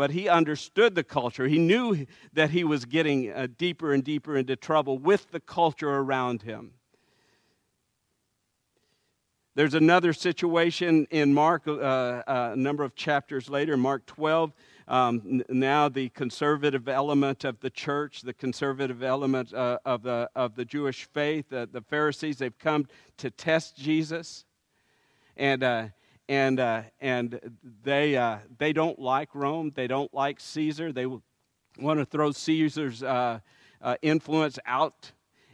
but 0.00 0.12
he 0.12 0.30
understood 0.30 0.94
the 0.94 1.04
culture. 1.04 1.46
He 1.46 1.58
knew 1.58 2.06
that 2.32 2.48
he 2.48 2.64
was 2.64 2.86
getting 2.86 3.30
uh, 3.30 3.48
deeper 3.58 3.92
and 3.92 4.02
deeper 4.02 4.34
into 4.34 4.56
trouble 4.56 4.96
with 4.96 5.30
the 5.30 5.40
culture 5.40 5.90
around 5.90 6.40
him. 6.40 6.72
There's 9.56 9.74
another 9.74 10.14
situation 10.14 11.06
in 11.10 11.34
Mark, 11.34 11.68
uh, 11.68 11.72
uh, 11.72 12.22
a 12.54 12.56
number 12.56 12.82
of 12.82 12.94
chapters 12.94 13.50
later, 13.50 13.76
Mark 13.76 14.06
12. 14.06 14.54
Um, 14.88 15.42
now, 15.50 15.90
the 15.90 16.08
conservative 16.08 16.88
element 16.88 17.44
of 17.44 17.60
the 17.60 17.68
church, 17.68 18.22
the 18.22 18.32
conservative 18.32 19.02
element 19.02 19.52
uh, 19.52 19.80
of, 19.84 20.02
the, 20.02 20.30
of 20.34 20.54
the 20.54 20.64
Jewish 20.64 21.04
faith, 21.12 21.50
the 21.50 21.84
Pharisees, 21.90 22.38
they've 22.38 22.58
come 22.58 22.86
to 23.18 23.30
test 23.30 23.76
Jesus. 23.76 24.46
And, 25.36 25.62
uh, 25.62 25.88
and, 26.30 26.60
uh, 26.60 26.82
and 27.00 27.58
they, 27.82 28.16
uh, 28.16 28.38
they 28.56 28.72
don't 28.72 29.00
like 29.00 29.34
Rome. 29.34 29.72
They 29.74 29.88
don't 29.88 30.14
like 30.14 30.38
Caesar. 30.38 30.92
They 30.92 31.06
want 31.06 31.98
to 31.98 32.04
throw 32.04 32.30
Caesar's 32.30 33.02
uh, 33.02 33.40
uh, 33.82 33.96
influence 34.00 34.56
out. 34.64 35.10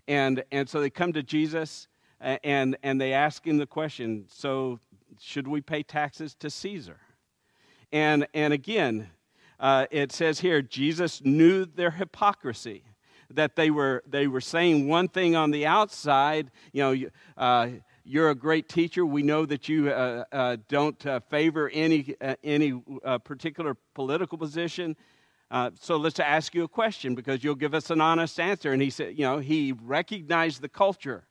And, 0.07 0.45
and 0.53 0.69
so 0.69 0.83
they 0.83 0.91
come 0.91 1.15
to 1.15 1.23
Jesus 1.23 1.89
and, 2.21 2.77
and 2.83 3.01
they 3.01 3.15
ask 3.15 3.47
him 3.47 3.57
the 3.57 3.67
question 3.67 4.27
so, 4.29 4.79
should 5.19 5.49
we 5.49 5.63
pay 5.63 5.83
taxes 5.83 6.35
to 6.41 6.51
Caesar? 6.51 6.99
And, 7.91 8.27
and 8.35 8.53
again, 8.53 9.09
uh, 9.59 9.87
it 9.91 10.13
says 10.13 10.41
here 10.41 10.61
Jesus 10.61 11.25
knew 11.25 11.65
their 11.65 11.93
hypocrisy 11.93 12.85
that 13.31 13.57
they 13.57 13.71
were 13.71 14.03
they 14.07 14.27
were 14.27 14.41
saying 14.41 14.89
one 14.89 15.09
thing 15.09 15.35
on 15.35 15.51
the 15.51 15.67
outside 15.67 16.51
you 16.73 16.83
know 16.83 17.09
uh, 17.37 17.69
you're 18.07 18.31
a 18.31 18.35
great 18.35 18.69
teacher. 18.69 19.05
We 19.05 19.23
know 19.23 19.45
that 19.47 19.69
you 19.69 19.91
uh, 19.91 20.25
uh, 20.31 20.57
don't 20.69 21.05
uh, 21.05 21.21
favor 21.29 21.69
any, 21.75 22.15
uh, 22.21 22.37
any 22.45 22.81
uh, 23.05 23.19
particular 23.19 23.77
political 23.95 24.39
position. 24.39 24.97
Uh, 25.51 25.71
so 25.81 25.97
let's 25.97 26.21
ask 26.21 26.55
you 26.55 26.65
a 26.65 26.69
question 26.69 27.15
because 27.15 27.43
you'll 27.43 27.57
give 27.57 27.75
us 27.75 27.91
an 27.91 28.01
honest 28.01 28.39
answer. 28.39 28.73
And 28.73 28.81
he 28.81 28.91
said, 28.91 29.19
you 29.19 29.25
know, 29.25 29.39
he 29.39 29.73
recognized 29.73 30.63
the 30.63 30.69
culture. 30.69 31.25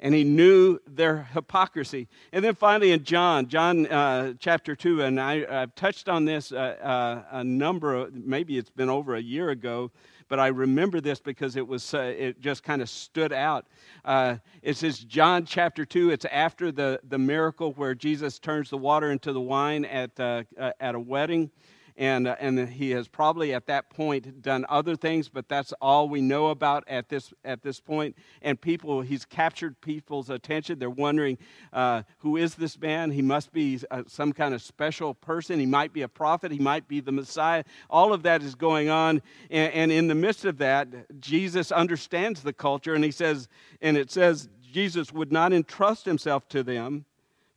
and 0.00 0.14
he 0.14 0.24
knew 0.24 0.78
their 0.86 1.24
hypocrisy. 1.34 2.08
And 2.32 2.44
then 2.44 2.54
finally 2.54 2.92
in 2.92 3.02
John, 3.04 3.48
John 3.48 3.86
uh, 3.86 4.34
chapter 4.38 4.76
2, 4.76 5.02
and 5.02 5.20
I, 5.20 5.44
have 5.50 5.74
touched 5.74 6.08
on 6.08 6.24
this 6.24 6.52
uh, 6.52 6.56
uh, 6.56 7.38
a 7.38 7.44
number 7.44 7.94
of, 7.94 8.14
maybe 8.14 8.58
it's 8.58 8.70
been 8.70 8.90
over 8.90 9.16
a 9.16 9.20
year 9.20 9.50
ago, 9.50 9.90
but 10.28 10.38
I 10.38 10.48
remember 10.48 11.00
this 11.00 11.20
because 11.20 11.56
it 11.56 11.66
was, 11.66 11.94
uh, 11.94 12.14
it 12.16 12.40
just 12.40 12.62
kind 12.62 12.82
of 12.82 12.88
stood 12.88 13.32
out. 13.32 13.66
Uh, 14.04 14.36
it 14.62 14.76
says 14.76 14.98
John 14.98 15.44
chapter 15.44 15.84
2, 15.84 16.10
it's 16.10 16.24
after 16.26 16.70
the, 16.70 17.00
the 17.08 17.18
miracle 17.18 17.72
where 17.72 17.94
Jesus 17.94 18.38
turns 18.38 18.70
the 18.70 18.76
water 18.76 19.10
into 19.10 19.32
the 19.32 19.40
wine 19.40 19.84
at, 19.84 20.18
uh, 20.20 20.42
at 20.58 20.94
a 20.94 21.00
wedding 21.00 21.50
and, 21.98 22.28
uh, 22.28 22.36
and 22.38 22.68
he 22.68 22.92
has 22.92 23.08
probably 23.08 23.52
at 23.52 23.66
that 23.66 23.90
point 23.90 24.40
done 24.40 24.64
other 24.68 24.94
things, 24.94 25.28
but 25.28 25.48
that's 25.48 25.74
all 25.80 26.08
we 26.08 26.20
know 26.20 26.46
about 26.46 26.84
at 26.86 27.08
this, 27.08 27.34
at 27.44 27.62
this 27.62 27.80
point. 27.80 28.16
And 28.40 28.58
people, 28.58 29.00
he's 29.00 29.24
captured 29.24 29.80
people's 29.80 30.30
attention. 30.30 30.78
They're 30.78 30.88
wondering, 30.88 31.38
uh, 31.72 32.04
who 32.18 32.36
is 32.36 32.54
this 32.54 32.80
man? 32.80 33.10
He 33.10 33.20
must 33.20 33.52
be 33.52 33.80
uh, 33.90 34.04
some 34.06 34.32
kind 34.32 34.54
of 34.54 34.62
special 34.62 35.12
person. 35.12 35.58
He 35.58 35.66
might 35.66 35.92
be 35.92 36.02
a 36.02 36.08
prophet. 36.08 36.52
He 36.52 36.60
might 36.60 36.86
be 36.86 37.00
the 37.00 37.12
Messiah. 37.12 37.64
All 37.90 38.12
of 38.12 38.22
that 38.22 38.44
is 38.44 38.54
going 38.54 38.88
on. 38.88 39.20
And, 39.50 39.72
and 39.74 39.92
in 39.92 40.06
the 40.06 40.14
midst 40.14 40.44
of 40.44 40.58
that, 40.58 41.20
Jesus 41.20 41.72
understands 41.72 42.42
the 42.42 42.52
culture, 42.52 42.94
and 42.94 43.02
he 43.02 43.10
says, 43.10 43.48
and 43.82 43.96
it 43.96 44.12
says, 44.12 44.48
Jesus 44.62 45.12
would 45.12 45.32
not 45.32 45.52
entrust 45.52 46.04
himself 46.04 46.48
to 46.50 46.62
them, 46.62 47.06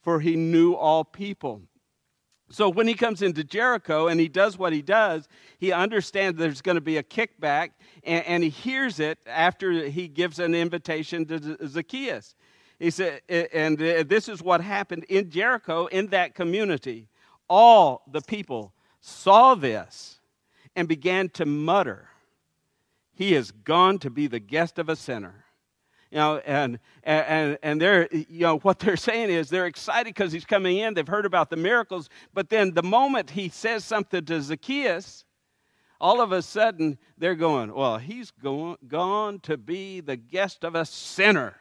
for 0.02 0.20
he 0.20 0.36
knew 0.36 0.74
all 0.74 1.04
people. 1.04 1.62
So 2.52 2.70
when 2.70 2.88
he 2.88 2.94
comes 2.94 3.22
into 3.22 3.44
Jericho 3.44 4.08
and 4.08 4.20
he 4.20 4.28
does 4.28 4.58
what 4.58 4.74
he 4.74 4.82
does, 4.82 5.28
he 5.58 5.72
understands 5.72 6.38
there's 6.38 6.62
going 6.62 6.76
to 6.76 6.82
be 6.82 6.98
a 6.98 7.04
kickback, 7.04 7.72
and, 8.04 8.26
and, 8.26 8.44
he 8.44 8.50
hears 8.50 9.00
it 9.00 9.20
after 9.26 9.72
he 9.72 10.08
gives 10.08 10.38
an 10.40 10.54
invitation 10.54 11.26
to 11.26 11.68
Zacchaeus. 11.68 12.36
He 12.78 12.90
said, 12.90 13.22
and 13.30 13.82
uh, 13.82 14.04
this 14.06 14.28
is 14.28 14.42
what 14.42 14.60
happened 14.60 15.06
in 15.06 15.30
Jericho 15.30 15.86
in 15.86 16.08
that 16.08 16.36
community. 16.36 17.08
All 17.48 18.04
the 18.12 18.22
people 18.22 18.74
saw 19.00 19.56
this 19.56 20.20
and 20.76 20.88
began 20.88 21.30
to 21.30 21.46
mutter, 21.46 22.10
He 23.14 23.34
has 23.34 23.52
gone 23.52 24.00
to 24.00 24.10
be 24.10 24.28
the 24.28 24.40
guest 24.40 24.80
of 24.80 24.90
a 24.90 24.96
sinner 24.96 25.46
you 26.12 26.18
know, 26.18 26.38
and, 26.40 26.78
and, 27.04 27.58
and 27.64 27.82
they're, 27.82 28.10
you 28.12 28.42
know, 28.42 28.58
what 28.60 28.80
they're 28.80 28.98
saying 28.98 29.30
is 29.30 29.50
they're 29.50 29.66
excited 29.66 30.14
because 30.14 30.34
he's 30.34 30.46
coming 30.46 30.78
in. 30.78 30.94
They've 30.94 31.08
heard 31.08 31.26
about 31.26 31.50
the 31.50 31.56
miracles. 31.56 32.10
But 32.34 32.50
then 32.50 32.74
the 32.74 32.84
moment 32.84 33.30
he 33.30 33.48
says 33.48 33.86
something 33.86 34.26
to 34.26 34.42
Zacchaeus, 34.42 35.24
all 36.02 36.20
of 36.20 36.34
a 36.34 36.42
sudden 36.42 36.98
they're 37.18 37.36
going, 37.36 37.74
well, 37.74 37.98
he's 37.98 38.30
going, 38.32 38.76
gone 38.88 39.40
to 39.42 39.56
be 39.56 40.02
the 40.02 40.18
guest 40.18 40.66
of 40.66 40.76
a 40.76 40.84
sinner. 40.84 41.56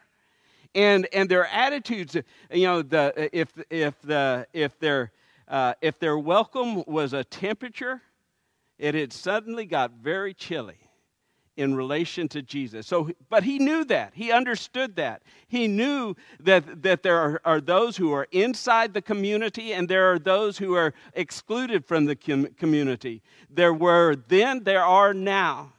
And, 0.75 1.07
and 1.13 1.29
their 1.29 1.47
attitudes, 1.47 2.17
you 2.51 2.67
know, 2.67 2.81
the, 2.81 3.29
if, 3.31 3.49
if, 3.69 4.01
the, 4.01 4.47
if, 4.51 4.77
their, 4.79 5.13
uh, 5.47 5.75
if 5.81 5.97
their 5.99 6.17
welcome 6.17 6.83
was 6.87 7.13
a 7.13 7.23
temperature, 7.23 8.01
it 8.77 8.95
had 8.95 9.13
suddenly 9.13 9.65
got 9.65 9.91
very 9.91 10.33
chilly 10.33 10.89
in 11.57 11.75
relation 11.75 12.27
to 12.29 12.41
Jesus. 12.41 12.87
So, 12.87 13.11
but 13.29 13.43
he 13.43 13.59
knew 13.59 13.83
that. 13.85 14.13
He 14.13 14.31
understood 14.31 14.95
that. 14.95 15.21
He 15.47 15.67
knew 15.67 16.15
that, 16.39 16.83
that 16.83 17.03
there 17.03 17.17
are, 17.17 17.41
are 17.43 17.61
those 17.61 17.97
who 17.97 18.13
are 18.13 18.27
inside 18.31 18.93
the 18.93 19.01
community 19.01 19.73
and 19.73 19.87
there 19.87 20.11
are 20.11 20.19
those 20.19 20.57
who 20.57 20.75
are 20.75 20.93
excluded 21.13 21.85
from 21.85 22.05
the 22.05 22.15
com- 22.15 22.47
community. 22.57 23.21
There 23.49 23.73
were 23.73 24.15
then, 24.15 24.63
there 24.63 24.83
are 24.83 25.13
now. 25.13 25.73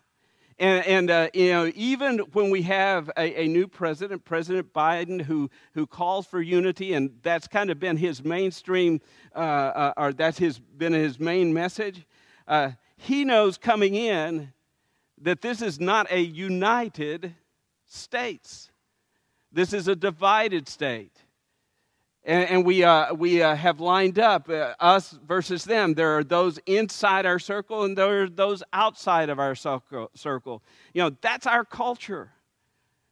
And, 0.59 0.87
and 0.87 1.11
uh, 1.11 1.29
you 1.35 1.51
know, 1.51 1.73
even 1.75 2.19
when 2.33 2.51
we 2.51 2.63
have 2.63 3.11
a, 3.17 3.43
a, 3.43 3.49
new 3.49 3.67
president, 3.67 4.25
President 4.25 4.73
Biden, 4.73 5.23
who, 5.23 5.51
who 5.75 5.87
calls 5.87 6.27
for 6.27 6.41
unity, 6.41 6.93
and 6.93 7.11
that's 7.23 7.49
kind 7.49 7.71
of 7.71 7.81
been 7.81 7.97
his 7.97 8.23
mainstream, 8.23 9.01
uh, 9.35 9.39
uh, 9.39 9.93
or 9.97 10.13
that's 10.13 10.39
his, 10.39 10.59
been 10.59 10.93
his 10.93 11.19
main 11.19 11.53
message, 11.53 12.07
uh, 12.47 12.73
he 12.97 13.25
knows 13.25 13.59
coming 13.59 13.97
in 13.97 14.53
that 15.23 15.41
this 15.41 15.63
is 15.63 15.81
not 15.81 16.11
a 16.11 16.21
united 16.21 17.35
states. 17.87 18.71
This 19.53 19.73
is 19.73 19.89
a 19.89 19.97
divided 19.97 20.69
state. 20.69 21.17
And, 22.25 22.49
and 22.49 22.65
we, 22.65 22.85
uh, 22.85 23.15
we 23.15 23.43
uh, 23.43 23.55
have 23.55 23.81
lined 23.81 24.19
up 24.19 24.49
uh, 24.49 24.75
us 24.79 25.19
versus 25.27 25.65
them. 25.65 25.95
There 25.95 26.17
are 26.19 26.25
those 26.25 26.59
inside 26.67 27.27
our 27.27 27.39
circle 27.39 27.85
and 27.85 27.99
there 27.99 28.23
are 28.23 28.29
those 28.29 28.63
outside 28.73 29.29
of 29.29 29.39
our 29.39 29.55
circle. 29.55 30.63
You 30.95 31.03
know, 31.03 31.17
that's 31.21 31.47
our 31.47 31.65
culture. 31.65 32.31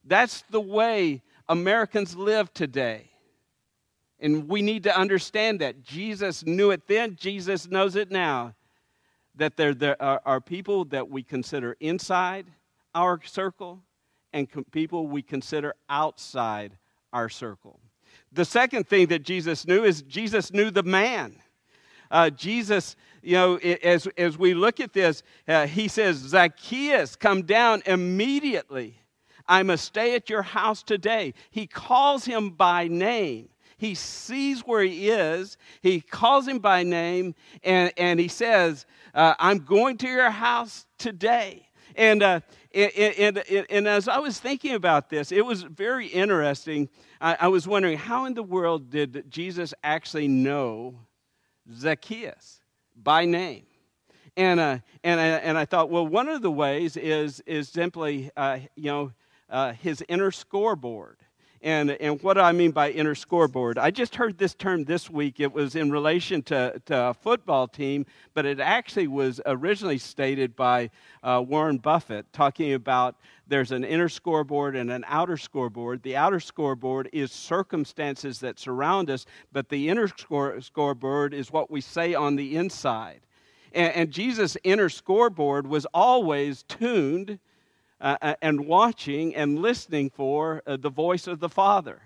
That's 0.05 0.43
the 0.49 0.61
way 0.61 1.21
Americans 1.49 2.15
live 2.15 2.53
today. 2.53 3.09
And 4.19 4.47
we 4.47 4.61
need 4.61 4.83
to 4.83 4.97
understand 4.97 5.59
that. 5.59 5.83
Jesus 5.83 6.45
knew 6.45 6.71
it 6.71 6.87
then, 6.87 7.17
Jesus 7.19 7.67
knows 7.69 7.95
it 7.95 8.11
now 8.11 8.53
that 9.35 9.57
there, 9.57 9.73
there 9.73 10.01
are, 10.01 10.21
are 10.25 10.41
people 10.41 10.85
that 10.85 11.09
we 11.09 11.23
consider 11.23 11.75
inside 11.79 12.45
our 12.93 13.19
circle 13.23 13.81
and 14.33 14.49
com- 14.49 14.65
people 14.71 15.07
we 15.07 15.21
consider 15.21 15.73
outside 15.89 16.77
our 17.13 17.29
circle. 17.29 17.79
The 18.31 18.45
second 18.45 18.87
thing 18.87 19.07
that 19.07 19.23
Jesus 19.23 19.67
knew 19.67 19.83
is 19.83 20.01
Jesus 20.03 20.53
knew 20.53 20.71
the 20.71 20.83
man. 20.83 21.35
Uh, 22.09 22.29
Jesus, 22.29 22.97
you 23.21 23.35
know, 23.35 23.55
as, 23.55 24.07
as 24.17 24.37
we 24.37 24.53
look 24.53 24.81
at 24.81 24.91
this, 24.91 25.23
uh, 25.47 25.65
he 25.65 25.87
says, 25.87 26.17
Zacchaeus, 26.17 27.15
come 27.15 27.43
down 27.43 27.81
immediately. 27.85 28.97
I 29.47 29.63
must 29.63 29.85
stay 29.85 30.15
at 30.15 30.29
your 30.29 30.41
house 30.41 30.83
today. 30.83 31.33
He 31.51 31.67
calls 31.67 32.25
him 32.25 32.49
by 32.49 32.87
name. 32.87 33.49
He 33.77 33.95
sees 33.95 34.61
where 34.61 34.83
he 34.83 35.09
is, 35.09 35.57
he 35.81 36.01
calls 36.01 36.47
him 36.47 36.59
by 36.59 36.83
name, 36.83 37.33
and, 37.63 37.91
and 37.97 38.19
he 38.19 38.27
says, 38.27 38.85
uh, 39.13 39.35
I'm 39.39 39.59
going 39.59 39.97
to 39.97 40.07
your 40.07 40.29
house 40.29 40.85
today. 40.97 41.67
And, 41.95 42.23
uh, 42.23 42.39
and, 42.73 43.37
and, 43.37 43.65
and, 43.69 43.87
as 43.87 44.07
I 44.07 44.19
was 44.19 44.39
thinking 44.39 44.75
about 44.75 45.09
this, 45.09 45.31
it 45.31 45.45
was 45.45 45.63
very 45.63 46.07
interesting. 46.07 46.89
I, 47.19 47.37
I 47.41 47.47
was 47.49 47.67
wondering, 47.67 47.97
how 47.97 48.25
in 48.25 48.33
the 48.33 48.43
world 48.43 48.89
did 48.89 49.25
Jesus 49.29 49.73
actually 49.83 50.29
know 50.29 50.99
Zacchaeus 51.73 52.61
by 52.95 53.25
name? 53.25 53.65
And, 54.37 54.59
uh, 54.59 54.79
and, 55.03 55.19
I, 55.19 55.25
and 55.25 55.57
I 55.57 55.65
thought, 55.65 55.89
well, 55.89 56.07
one 56.07 56.29
of 56.29 56.41
the 56.41 56.51
ways 56.51 56.95
is, 56.95 57.41
is 57.41 57.67
simply, 57.67 58.31
uh, 58.37 58.59
you 58.75 58.85
know, 58.85 59.11
uh, 59.49 59.73
his 59.73 60.03
inner 60.07 60.31
scoreboard. 60.31 61.17
And, 61.63 61.91
and 61.91 62.19
what 62.23 62.33
do 62.33 62.39
I 62.39 62.53
mean 62.53 62.71
by 62.71 62.89
inner 62.89 63.13
scoreboard? 63.13 63.77
I 63.77 63.91
just 63.91 64.15
heard 64.15 64.39
this 64.39 64.55
term 64.55 64.83
this 64.85 65.11
week. 65.11 65.39
It 65.39 65.53
was 65.53 65.75
in 65.75 65.91
relation 65.91 66.41
to, 66.43 66.81
to 66.87 67.09
a 67.09 67.13
football 67.13 67.67
team, 67.67 68.07
but 68.33 68.47
it 68.47 68.59
actually 68.59 69.07
was 69.07 69.39
originally 69.45 69.99
stated 69.99 70.55
by 70.55 70.89
uh, 71.21 71.43
Warren 71.47 71.77
Buffett, 71.77 72.25
talking 72.33 72.73
about 72.73 73.15
there's 73.47 73.71
an 73.71 73.83
inner 73.83 74.09
scoreboard 74.09 74.75
and 74.75 74.89
an 74.89 75.05
outer 75.07 75.37
scoreboard. 75.37 76.01
The 76.01 76.15
outer 76.15 76.39
scoreboard 76.39 77.09
is 77.13 77.31
circumstances 77.31 78.39
that 78.39 78.57
surround 78.57 79.11
us, 79.11 79.27
but 79.51 79.69
the 79.69 79.89
inner 79.89 80.07
score, 80.07 80.59
scoreboard 80.61 81.35
is 81.35 81.51
what 81.51 81.69
we 81.69 81.81
say 81.81 82.15
on 82.15 82.37
the 82.37 82.57
inside. 82.57 83.21
And, 83.71 83.93
and 83.93 84.11
Jesus' 84.11 84.57
inner 84.63 84.89
scoreboard 84.89 85.67
was 85.67 85.85
always 85.93 86.63
tuned 86.63 87.37
uh, 88.01 88.17
uh, 88.21 88.35
and 88.41 88.65
watching 88.65 89.35
and 89.35 89.59
listening 89.59 90.09
for 90.09 90.63
uh, 90.65 90.75
the 90.75 90.89
voice 90.89 91.27
of 91.27 91.39
the 91.39 91.49
Father. 91.49 92.01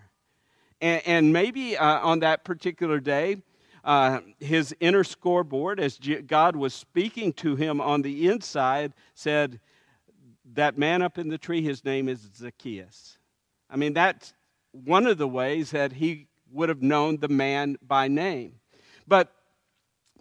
And, 0.82 1.02
and 1.06 1.34
maybe 1.34 1.78
uh, 1.78 2.00
on 2.00 2.20
that 2.20 2.44
particular 2.44 3.00
day, 3.00 3.38
uh, 3.86 4.20
his 4.40 4.76
inner 4.80 5.04
scoreboard, 5.04 5.80
as 5.80 5.98
God 6.28 6.56
was 6.56 6.74
speaking 6.74 7.32
to 7.34 7.56
him 7.56 7.80
on 7.80 8.02
the 8.02 8.28
inside, 8.28 8.94
said, 9.14 9.60
That 10.54 10.78
man 10.78 11.02
up 11.02 11.18
in 11.18 11.30
the 11.30 11.38
tree, 11.38 11.62
his 11.62 11.86
name 11.86 12.10
is 12.10 12.28
Zacchaeus. 12.36 13.18
I 13.70 13.78
mean, 13.78 13.94
that's 13.94 14.34
one 14.72 15.08
of 15.08 15.18
the 15.18 15.28
ways 15.28 15.72
that 15.72 15.94
he 15.94 16.28
would 16.52 16.70
have 16.70 16.82
known 16.82 17.18
the 17.18 17.30
man 17.30 17.78
by 17.82 18.08
name. 18.08 18.56
But 19.08 19.32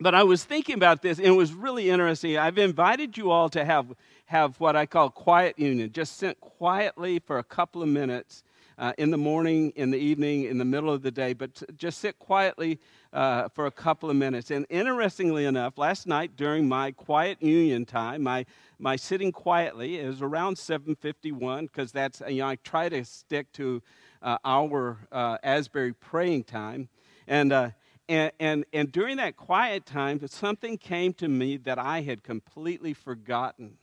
but 0.01 0.15
I 0.15 0.25
was 0.25 0.43
thinking 0.43 0.75
about 0.75 1.03
this, 1.03 1.19
and 1.19 1.27
it 1.29 1.31
was 1.31 1.53
really 1.53 1.89
interesting. 1.89 2.37
I've 2.37 2.59
invited 2.59 3.17
you 3.17 3.31
all 3.31 3.49
to 3.51 3.65
have 3.65 3.87
have 4.27 4.59
what 4.61 4.77
I 4.77 4.87
call 4.87 5.11
quiet 5.11 5.59
union. 5.59 5.93
Just 5.93 6.17
sit 6.17 6.41
quietly 6.41 7.19
for 7.19 7.39
a 7.39 7.45
couple 7.45 7.83
of 7.83 7.89
minutes 7.89 8.43
uh, 8.79 8.93
in 8.99 9.11
the 9.11 9.19
morning, 9.19 9.73
in 9.77 9.91
the 9.91 9.99
evening, 9.99 10.45
in 10.45 10.59
the 10.59 10.65
middle 10.65 10.91
of 10.91 11.03
the 11.03 11.11
day, 11.11 11.33
but 11.33 11.63
just 11.77 11.99
sit 11.99 12.19
quietly 12.19 12.81
uh, 13.13 13.49
for 13.51 13.67
a 13.67 13.71
couple 13.71 14.11
of 14.11 14.17
minutes. 14.17 14.51
And 14.51 14.67
interestingly 14.69 15.45
enough, 15.45 15.79
last 15.79 16.07
night 16.07 16.37
during 16.37 16.69
my 16.69 16.91
quiet 16.91 17.41
union 17.41 17.85
time, 17.85 18.23
my, 18.23 18.45
my 18.79 18.97
sitting 18.97 19.31
quietly 19.31 19.97
is 19.97 20.23
around 20.23 20.57
7:51 20.57 21.63
because 21.63 21.93
that's 21.93 22.21
you 22.29 22.39
know 22.39 22.49
I 22.49 22.57
try 22.57 22.89
to 22.89 23.05
stick 23.05 23.53
to 23.53 23.83
uh, 24.23 24.39
our 24.45 24.99
uh, 25.13 25.39
Asbury 25.43 25.93
praying 25.93 26.45
time, 26.45 26.89
and. 27.27 27.53
Uh, 27.53 27.71
and, 28.07 28.33
and, 28.39 28.65
and 28.75 28.93
during 28.93 29.17
that 29.17 29.35
quiet 29.35 29.87
time, 29.87 30.21
something 30.29 30.77
came 30.77 31.15
to 31.15 31.27
me 31.27 31.57
that 31.57 31.79
I 31.79 32.03
had 32.03 32.23
completely 32.23 32.93
forgotten. 32.93 33.79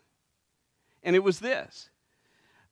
And 1.03 1.15
it 1.15 1.23
was 1.23 1.39
this 1.39 1.89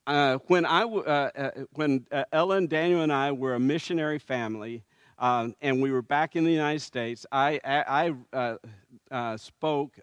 uh, 0.09 0.39
when, 0.47 0.65
I, 0.65 0.81
uh, 0.81 1.29
uh, 1.35 1.51
when 1.73 2.05
uh, 2.11 2.23
Ellen, 2.31 2.65
Daniel, 2.65 3.01
and 3.01 3.13
I 3.13 3.31
were 3.31 3.53
a 3.53 3.59
missionary 3.59 4.17
family, 4.17 4.83
um, 5.19 5.55
and 5.61 5.81
we 5.81 5.91
were 5.91 6.01
back 6.01 6.35
in 6.35 6.43
the 6.43 6.51
United 6.51 6.81
States, 6.81 7.25
I, 7.31 7.59
I, 7.63 8.13
I 8.33 8.57
uh, 9.11 9.37
spoke 9.37 9.99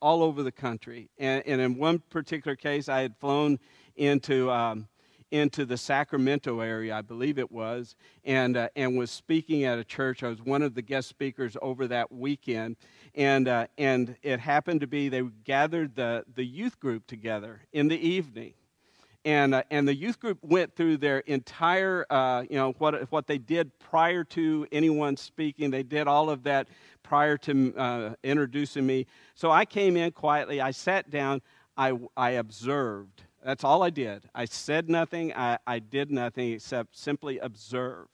all 0.00 0.22
over 0.22 0.42
the 0.42 0.52
country. 0.52 1.10
And, 1.18 1.42
and, 1.46 1.60
in 1.60 1.78
one 1.78 1.98
particular 2.10 2.54
case, 2.54 2.88
I 2.88 3.00
had 3.00 3.16
flown 3.16 3.58
into, 3.96 4.50
um, 4.50 4.86
into 5.34 5.66
the 5.66 5.76
Sacramento 5.76 6.60
area, 6.60 6.94
I 6.94 7.02
believe 7.02 7.40
it 7.40 7.50
was, 7.50 7.96
and, 8.24 8.56
uh, 8.56 8.68
and 8.76 8.96
was 8.96 9.10
speaking 9.10 9.64
at 9.64 9.80
a 9.80 9.84
church. 9.84 10.22
I 10.22 10.28
was 10.28 10.40
one 10.40 10.62
of 10.62 10.74
the 10.74 10.82
guest 10.82 11.08
speakers 11.08 11.56
over 11.60 11.88
that 11.88 12.12
weekend. 12.12 12.76
And, 13.16 13.48
uh, 13.48 13.66
and 13.76 14.16
it 14.22 14.38
happened 14.38 14.80
to 14.82 14.86
be 14.86 15.08
they 15.08 15.22
gathered 15.42 15.96
the, 15.96 16.24
the 16.36 16.44
youth 16.44 16.78
group 16.78 17.08
together 17.08 17.62
in 17.72 17.88
the 17.88 17.98
evening 17.98 18.54
and 19.24 19.54
uh, 19.54 19.62
and 19.70 19.88
the 19.88 19.94
youth 19.94 20.20
group 20.20 20.38
went 20.42 20.76
through 20.76 20.98
their 20.98 21.20
entire 21.20 22.04
uh, 22.10 22.44
you 22.48 22.56
know 22.56 22.74
what 22.78 23.10
what 23.10 23.26
they 23.26 23.38
did 23.38 23.76
prior 23.78 24.22
to 24.22 24.66
anyone 24.70 25.16
speaking. 25.16 25.70
They 25.70 25.82
did 25.82 26.06
all 26.06 26.28
of 26.28 26.42
that 26.42 26.68
prior 27.02 27.38
to 27.38 27.74
uh, 27.74 28.14
introducing 28.22 28.86
me. 28.86 29.06
So 29.34 29.50
I 29.50 29.64
came 29.64 29.96
in 29.96 30.12
quietly. 30.12 30.60
I 30.60 30.72
sat 30.72 31.08
down. 31.08 31.40
I 31.74 31.98
I 32.16 32.32
observed. 32.32 33.23
That's 33.44 33.62
all 33.62 33.82
I 33.82 33.90
did. 33.90 34.24
I 34.34 34.46
said 34.46 34.88
nothing. 34.88 35.34
I, 35.34 35.58
I 35.66 35.78
did 35.78 36.10
nothing 36.10 36.52
except 36.52 36.96
simply 36.96 37.38
observe. 37.38 38.06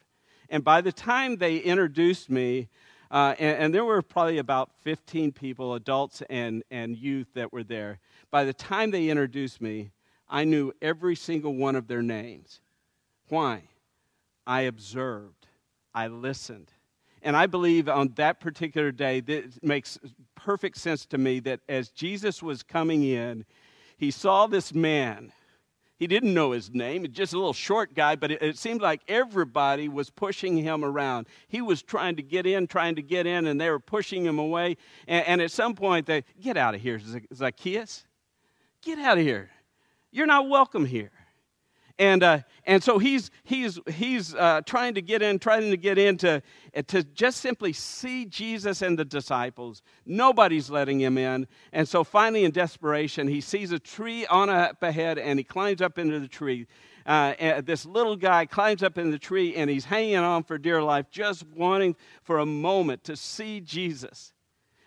And 0.49 0.65
by 0.65 0.81
the 0.81 0.91
time 0.91 1.37
they 1.37 1.59
introduced 1.59 2.29
me, 2.29 2.69
uh, 3.13 3.37
and, 3.39 3.59
and, 3.59 3.75
there 3.75 3.85
were 3.85 4.03
probably 4.03 4.39
about 4.39 4.71
15 4.83 5.33
people, 5.33 5.75
adults 5.75 6.23
and, 6.31 6.63
and 6.71 6.97
youth, 6.97 7.27
that 7.35 7.53
were 7.53 7.65
there. 7.65 7.99
By 8.31 8.45
the 8.45 8.53
time 8.53 8.93
they 8.93 9.09
introduced 9.09 9.61
me, 9.61 9.91
I 10.29 10.45
knew 10.45 10.73
every 10.81 11.17
single 11.17 11.55
one 11.55 11.75
of 11.75 11.89
their 11.89 12.03
names. 12.03 12.61
Why? 13.29 13.63
I 14.47 14.63
observed, 14.63 15.49
I 15.93 16.07
listened. 16.07 16.73
And 17.23 17.37
I 17.37 17.47
believe 17.47 17.89
on 17.89 18.13
that 18.15 18.41
particular 18.41 18.93
day, 18.93 19.23
it 19.27 19.63
makes 19.63 19.99
perfect 20.35 20.79
sense 20.79 21.05
to 21.07 21.19
me 21.19 21.41
that 21.41 21.61
as 21.69 21.91
Jesus 21.91 22.43
was 22.43 22.63
coming 22.63 23.03
in, 23.03 23.45
he 24.01 24.11
saw 24.11 24.47
this 24.47 24.73
man. 24.73 25.31
He 25.99 26.07
didn't 26.07 26.33
know 26.33 26.53
his 26.53 26.71
name, 26.71 27.07
just 27.13 27.35
a 27.35 27.37
little 27.37 27.53
short 27.53 27.93
guy, 27.93 28.17
but 28.17 28.31
it, 28.31 28.43
it, 28.43 28.57
seemed 28.57 28.81
like 28.81 29.03
everybody 29.07 29.91
was 29.91 30.09
pushing 30.09 30.57
him 30.57 30.83
around. 30.83 31.27
He 31.49 31.61
was 31.61 31.83
trying 31.83 32.17
to 32.17 32.23
get 32.23 32.47
in, 32.47 32.67
trying 32.67 32.95
to 32.95 33.03
get 33.03 33.27
in, 33.27 33.47
and 33.47 33.61
they 33.61 33.69
were 33.69 33.79
pushing 33.79 34.25
him 34.25 34.39
away. 34.39 34.79
And, 35.07 35.27
and 35.27 35.43
at 35.43 35.51
some 35.51 35.75
point, 35.75 36.07
they, 36.07 36.25
get 36.41 36.57
out 36.57 36.75
of 36.75 36.81
here, 36.81 36.99
Zacchaeus. 37.35 38.07
Get 38.81 38.99
out 38.99 39.19
of 39.19 39.25
here. 39.25 39.51
You're 40.11 40.27
not 40.27 40.49
welcome 40.49 40.87
here. 40.87 41.13
And, 41.99 42.23
uh, 42.23 42.41
and 42.65 42.83
so 42.83 42.99
he's, 42.99 43.31
he's, 43.45 43.79
he's 43.91 44.35
uh, 44.35 44.63
trying 44.65 44.95
to 44.95 45.03
get 45.03 45.23
in, 45.23 45.39
trying 45.39 45.71
to 45.71 45.77
get 45.77 45.99
in 45.99 46.17
to, 46.19 46.43
to 46.87 47.03
just 47.03 47.41
simply 47.41 47.73
see 47.73 48.25
Jesus 48.25 48.83
and 48.83 48.99
the 48.99 49.05
disciples. 49.05 49.83
Nobody's 50.07 50.71
letting 50.71 51.01
him 51.01 51.19
in. 51.19 51.47
And 51.73 51.89
so 51.89 52.05
finally, 52.05 52.45
in 52.45 52.51
desperation, 52.53 53.29
he 53.29 53.41
sees 53.41 53.73
a 53.73 53.79
tree 53.79 54.27
on 54.27 54.51
up 54.51 54.83
ahead 54.83 55.19
and 55.19 55.39
he 55.39 55.45
climbs 55.45 55.83
up 55.83 55.99
into 55.99 56.21
the 56.21 56.29
tree. 56.29 56.67
Uh, 57.07 57.61
this 57.63 57.87
little 57.87 58.17
guy 58.17 58.47
climbs 58.47 58.83
up 58.83 58.99
in 58.99 59.11
the 59.11 59.19
tree 59.19 59.57
and 59.57 59.71
he's 59.71 59.85
hanging 59.85 60.17
on 60.17 60.43
for 60.43 60.59
dear 60.59 60.83
life, 60.83 61.07
just 61.11 61.47
wanting 61.49 61.97
for 62.23 62.39
a 62.39 62.47
moment 62.47 63.05
to 63.05 63.17
see 63.17 63.61
Jesus. 63.61 64.33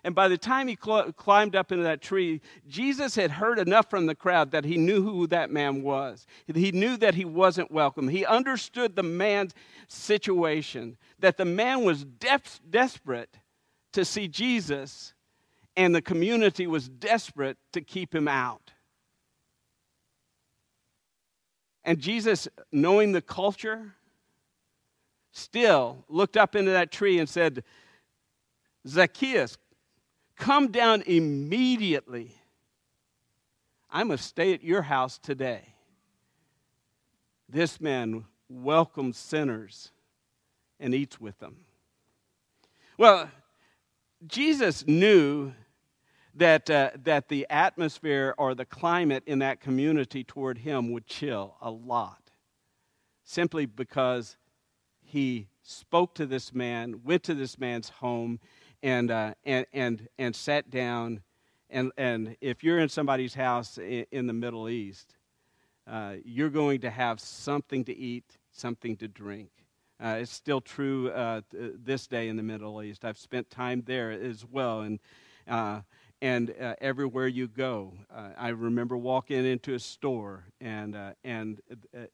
And 0.04 0.14
by 0.14 0.28
the 0.28 0.36
time 0.36 0.68
he 0.68 0.76
cl- 0.80 1.10
climbed 1.12 1.56
up 1.56 1.72
into 1.72 1.84
that 1.84 2.02
tree, 2.02 2.42
Jesus 2.68 3.16
had 3.16 3.30
heard 3.30 3.58
enough 3.58 3.88
from 3.88 4.04
the 4.04 4.14
crowd 4.14 4.50
that 4.50 4.66
he 4.66 4.76
knew 4.76 5.02
who 5.02 5.26
that 5.28 5.50
man 5.50 5.82
was. 5.82 6.26
He 6.46 6.72
knew 6.72 6.98
that 6.98 7.14
he 7.14 7.24
wasn't 7.24 7.72
welcome. 7.72 8.08
He 8.08 8.26
understood 8.26 8.94
the 8.94 9.02
man's 9.02 9.54
situation, 9.88 10.98
that 11.20 11.38
the 11.38 11.46
man 11.46 11.84
was 11.84 12.04
def- 12.04 12.60
desperate 12.68 13.38
to 13.92 14.04
see 14.04 14.28
Jesus, 14.28 15.14
and 15.74 15.94
the 15.94 16.02
community 16.02 16.66
was 16.66 16.86
desperate 16.86 17.56
to 17.72 17.80
keep 17.80 18.14
him 18.14 18.28
out. 18.28 18.72
And 21.82 21.98
Jesus, 21.98 22.46
knowing 22.70 23.12
the 23.12 23.22
culture, 23.22 23.94
still 25.32 26.04
looked 26.08 26.36
up 26.36 26.54
into 26.54 26.72
that 26.72 26.90
tree 26.92 27.18
and 27.18 27.28
said, 27.28 27.64
Zacchaeus, 28.86 29.56
Come 30.36 30.72
down 30.72 31.02
immediately. 31.02 32.34
I 33.90 34.04
must 34.04 34.26
stay 34.26 34.52
at 34.52 34.64
your 34.64 34.82
house 34.82 35.18
today. 35.18 35.74
This 37.48 37.80
man 37.80 38.24
welcomes 38.48 39.16
sinners 39.16 39.92
and 40.80 40.94
eats 40.94 41.20
with 41.20 41.38
them. 41.38 41.58
Well, 42.98 43.30
Jesus 44.26 44.86
knew 44.86 45.52
that, 46.34 46.68
uh, 46.68 46.90
that 47.04 47.28
the 47.28 47.46
atmosphere 47.48 48.34
or 48.36 48.54
the 48.54 48.64
climate 48.64 49.22
in 49.26 49.38
that 49.40 49.60
community 49.60 50.24
toward 50.24 50.58
him 50.58 50.90
would 50.90 51.06
chill 51.06 51.56
a 51.60 51.70
lot, 51.70 52.30
simply 53.24 53.66
because 53.66 54.36
he 55.00 55.46
spoke 55.62 56.14
to 56.16 56.26
this 56.26 56.52
man, 56.52 57.00
went 57.04 57.22
to 57.24 57.34
this 57.34 57.58
man's 57.58 57.88
home, 57.88 58.40
and, 58.84 59.10
uh, 59.10 59.32
and, 59.44 59.66
and, 59.72 60.08
and 60.18 60.36
sat 60.36 60.70
down. 60.70 61.22
And, 61.70 61.90
and 61.96 62.36
if 62.42 62.62
you're 62.62 62.78
in 62.78 62.90
somebody's 62.90 63.34
house 63.34 63.78
in, 63.78 64.04
in 64.12 64.26
the 64.26 64.34
Middle 64.34 64.68
East, 64.68 65.16
uh, 65.90 66.16
you're 66.22 66.50
going 66.50 66.82
to 66.82 66.90
have 66.90 67.18
something 67.18 67.84
to 67.86 67.96
eat, 67.96 68.36
something 68.52 68.96
to 68.98 69.08
drink. 69.08 69.48
Uh, 69.98 70.18
it's 70.20 70.32
still 70.32 70.60
true 70.60 71.10
uh, 71.10 71.40
th- 71.50 71.72
this 71.82 72.06
day 72.06 72.28
in 72.28 72.36
the 72.36 72.42
Middle 72.42 72.82
East. 72.82 73.06
I've 73.06 73.16
spent 73.16 73.48
time 73.48 73.82
there 73.86 74.10
as 74.10 74.44
well, 74.44 74.82
and 74.82 75.00
uh, 75.48 75.80
and 76.20 76.54
uh, 76.60 76.74
everywhere 76.80 77.28
you 77.28 77.48
go, 77.48 77.92
I 78.38 78.48
remember 78.48 78.96
walking 78.96 79.44
into 79.44 79.74
a 79.74 79.78
store, 79.78 80.44
and 80.60 80.96
and 81.22 81.60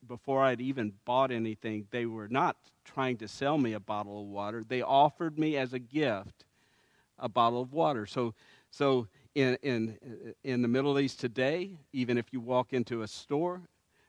before 0.05 0.43
I'd 0.43 0.59
even 0.59 0.93
bought 1.05 1.31
anything, 1.31 1.87
they 1.91 2.05
were 2.05 2.27
not 2.27 2.57
trying 2.83 3.17
to 3.17 3.27
sell 3.27 3.57
me 3.57 3.71
a 3.73 3.79
bottle 3.79 4.21
of 4.21 4.27
water. 4.27 4.63
They 4.67 4.81
offered 4.81 5.39
me 5.39 5.55
as 5.55 5.71
a 5.71 5.79
gift 5.79 6.45
a 7.21 7.29
bottle 7.29 7.61
of 7.61 7.71
water. 7.71 8.05
So, 8.05 8.33
so 8.71 9.07
in, 9.35 9.57
in, 9.61 9.97
in 10.43 10.61
the 10.61 10.67
Middle 10.67 10.99
East 10.99 11.19
today, 11.19 11.77
even 11.93 12.17
if 12.17 12.33
you 12.33 12.41
walk 12.41 12.73
into 12.73 13.03
a 13.03 13.07
store, 13.07 13.61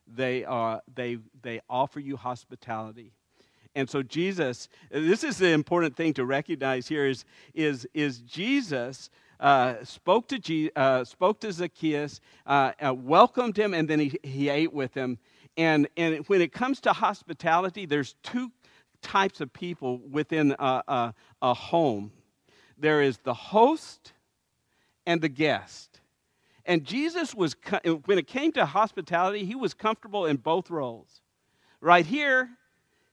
they, 0.06 0.44
are, 0.44 0.82
they, 0.92 1.18
they 1.42 1.60
offer 1.68 2.00
you 2.00 2.16
hospitality. 2.16 3.12
And 3.74 3.88
so 3.88 4.02
Jesus, 4.02 4.68
this 4.90 5.24
is 5.24 5.38
the 5.38 5.50
important 5.50 5.96
thing 5.96 6.12
to 6.14 6.24
recognize 6.24 6.88
here 6.88 7.06
is, 7.06 7.24
is, 7.54 7.86
is 7.94 8.18
Jesus 8.18 9.08
uh, 9.40 9.76
spoke, 9.82 10.28
to 10.28 10.38
Je- 10.38 10.70
uh, 10.76 11.04
spoke 11.04 11.40
to 11.40 11.52
Zacchaeus, 11.52 12.20
uh, 12.46 12.72
uh 12.84 12.94
welcomed 12.94 13.56
him, 13.56 13.74
and 13.74 13.88
then 13.88 13.98
he, 13.98 14.18
he 14.22 14.48
ate 14.48 14.72
with 14.72 14.94
him. 14.94 15.18
And, 15.56 15.88
and 15.96 16.18
when 16.28 16.40
it 16.40 16.52
comes 16.52 16.80
to 16.82 16.92
hospitality, 16.92 17.86
there's 17.86 18.14
two 18.22 18.52
types 19.00 19.40
of 19.40 19.52
people 19.52 19.98
within 20.10 20.54
a, 20.58 20.82
a, 20.86 21.14
a 21.40 21.54
home 21.54 22.12
there 22.82 23.00
is 23.00 23.18
the 23.18 23.32
host 23.32 24.12
and 25.06 25.20
the 25.20 25.28
guest. 25.28 26.00
And 26.66 26.84
Jesus 26.84 27.34
was, 27.34 27.56
when 28.04 28.18
it 28.18 28.26
came 28.26 28.52
to 28.52 28.66
hospitality, 28.66 29.44
he 29.44 29.54
was 29.54 29.72
comfortable 29.72 30.26
in 30.26 30.36
both 30.36 30.70
roles. 30.70 31.22
Right 31.80 32.04
here, 32.04 32.50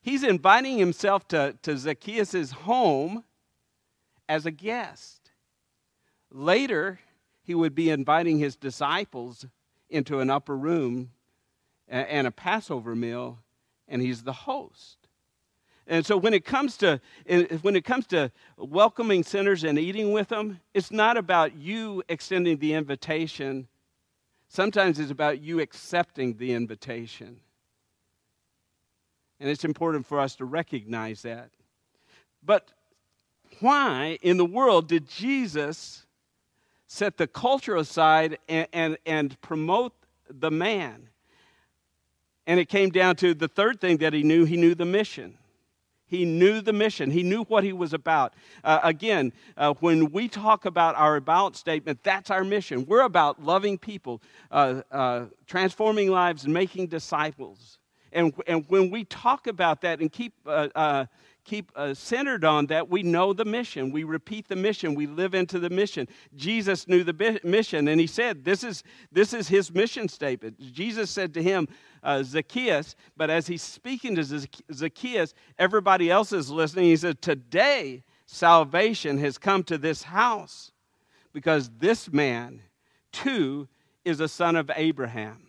he's 0.01 0.23
inviting 0.23 0.77
himself 0.77 1.27
to, 1.29 1.55
to 1.61 1.77
Zacchaeus' 1.77 2.51
home 2.51 3.23
as 4.27 4.45
a 4.45 4.51
guest. 4.51 5.31
Later, 6.31 6.99
he 7.43 7.55
would 7.55 7.73
be 7.73 7.89
inviting 7.89 8.37
his 8.37 8.55
disciples 8.55 9.45
into 9.89 10.19
an 10.19 10.29
upper 10.29 10.55
room 10.55 11.11
and 11.87 12.27
a 12.27 12.31
Passover 12.31 12.95
meal, 12.95 13.39
and 13.87 14.01
he's 14.01 14.21
the 14.23 14.31
host. 14.31 14.98
And 15.89 16.05
so 16.05 16.15
when 16.17 16.35
it 16.35 16.45
comes 16.45 16.77
to 16.77 17.01
when 17.61 17.75
it 17.75 17.83
comes 17.83 18.05
to 18.07 18.31
welcoming 18.57 19.23
sinners 19.23 19.63
and 19.63 19.79
eating 19.79 20.11
with 20.11 20.27
them, 20.27 20.59
it's 20.75 20.91
not 20.91 21.17
about 21.17 21.55
you 21.55 22.03
extending 22.07 22.59
the 22.59 22.75
invitation. 22.75 23.67
Sometimes 24.47 24.99
it's 24.99 25.09
about 25.09 25.41
you 25.41 25.59
accepting 25.59 26.37
the 26.37 26.53
invitation. 26.53 27.39
And 29.39 29.49
it's 29.49 29.65
important 29.65 30.05
for 30.05 30.19
us 30.19 30.35
to 30.35 30.45
recognize 30.45 31.23
that. 31.23 31.49
But 32.45 32.69
why 33.59 34.19
in 34.21 34.37
the 34.37 34.45
world 34.45 34.87
did 34.87 35.09
Jesus 35.09 36.05
set 36.85 37.17
the 37.17 37.25
culture 37.25 37.75
aside 37.75 38.37
and, 38.47 38.67
and, 38.73 38.97
and 39.07 39.41
promote 39.41 39.93
the 40.29 40.51
man? 40.51 41.09
And 42.45 42.59
it 42.59 42.69
came 42.69 42.91
down 42.91 43.15
to 43.17 43.33
the 43.33 43.47
third 43.47 43.81
thing 43.81 43.97
that 43.97 44.13
he 44.13 44.21
knew 44.21 44.45
he 44.45 44.55
knew 44.55 44.75
the 44.75 44.85
mission. 44.85 45.38
He 46.09 46.25
knew 46.25 46.59
the 46.59 46.73
mission. 46.73 47.11
He 47.11 47.21
knew 47.21 47.43
what 47.43 47.63
he 47.63 47.71
was 47.71 47.93
about. 47.93 48.33
Uh, 48.63 48.79
again, 48.83 49.31
uh, 49.55 49.75
when 49.75 50.11
we 50.11 50.27
talk 50.27 50.65
about 50.65 50.95
our 50.95 51.15
about 51.15 51.55
statement, 51.55 52.03
that's 52.03 52.31
our 52.31 52.43
mission. 52.43 52.85
We're 52.85 53.03
about 53.03 53.43
loving 53.43 53.77
people, 53.77 54.21
uh, 54.51 54.81
uh 54.91 55.25
transforming 55.45 56.09
lives, 56.09 56.45
and 56.45 56.53
making 56.53 56.87
disciples. 56.87 57.77
And, 58.11 58.33
and 58.47 58.65
when 58.69 58.89
we 58.89 59.03
talk 59.05 59.45
about 59.45 59.81
that 59.81 59.99
and 59.99 60.11
keep 60.11 60.33
uh, 60.47 60.69
uh, 60.73 61.05
keep 61.45 61.71
centered 61.93 62.43
on 62.43 62.65
that, 62.67 62.89
we 62.89 63.03
know 63.03 63.33
the 63.33 63.45
mission. 63.45 63.91
We 63.91 64.03
repeat 64.03 64.47
the 64.47 64.55
mission. 64.55 64.95
We 64.95 65.05
live 65.05 65.35
into 65.35 65.59
the 65.59 65.69
mission. 65.69 66.07
Jesus 66.35 66.87
knew 66.87 67.03
the 67.03 67.39
mission, 67.43 67.87
and 67.87 68.01
he 68.01 68.07
said, 68.07 68.43
"This 68.43 68.63
is 68.63 68.83
this 69.11 69.31
is 69.31 69.47
his 69.47 69.71
mission 69.71 70.09
statement." 70.09 70.59
Jesus 70.59 71.11
said 71.11 71.35
to 71.35 71.43
him, 71.43 71.67
uh, 72.03 72.23
Zacchaeus, 72.23 72.95
but 73.17 73.29
as 73.29 73.47
he's 73.47 73.61
speaking 73.61 74.15
to 74.15 74.23
Zacchaeus, 74.73 75.33
everybody 75.57 76.09
else 76.09 76.31
is 76.31 76.49
listening. 76.49 76.85
He 76.85 76.97
said, 76.97 77.21
"Today 77.21 78.03
salvation 78.25 79.17
has 79.19 79.37
come 79.37 79.63
to 79.63 79.77
this 79.77 80.03
house, 80.03 80.71
because 81.33 81.69
this 81.77 82.11
man 82.11 82.61
too 83.11 83.67
is 84.05 84.19
a 84.19 84.27
son 84.27 84.55
of 84.55 84.71
Abraham." 84.75 85.47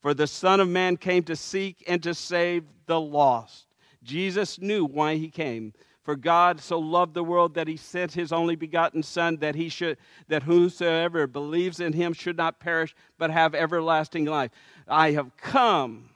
For 0.00 0.12
the 0.12 0.26
Son 0.26 0.60
of 0.60 0.68
Man 0.68 0.98
came 0.98 1.22
to 1.22 1.34
seek 1.34 1.82
and 1.88 2.02
to 2.02 2.12
save 2.12 2.64
the 2.84 3.00
lost. 3.00 3.68
Jesus 4.02 4.60
knew 4.60 4.84
why 4.84 5.16
he 5.16 5.30
came. 5.30 5.72
For 6.04 6.16
God 6.16 6.60
so 6.60 6.78
loved 6.78 7.14
the 7.14 7.24
world 7.24 7.54
that 7.54 7.66
he 7.66 7.78
sent 7.78 8.12
his 8.12 8.30
only 8.30 8.56
begotten 8.56 9.02
Son, 9.02 9.38
that 9.38 9.54
he 9.54 9.70
should 9.70 9.96
that 10.28 10.42
whosoever 10.42 11.26
believes 11.26 11.80
in 11.80 11.94
him 11.94 12.12
should 12.12 12.36
not 12.36 12.60
perish, 12.60 12.94
but 13.16 13.30
have 13.30 13.54
everlasting 13.54 14.26
life. 14.26 14.50
I 14.86 15.12
have 15.12 15.34
come 15.38 16.10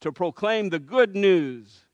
to 0.00 0.10
proclaim 0.10 0.68
the 0.68 0.80
good 0.80 1.14
news 1.14 1.84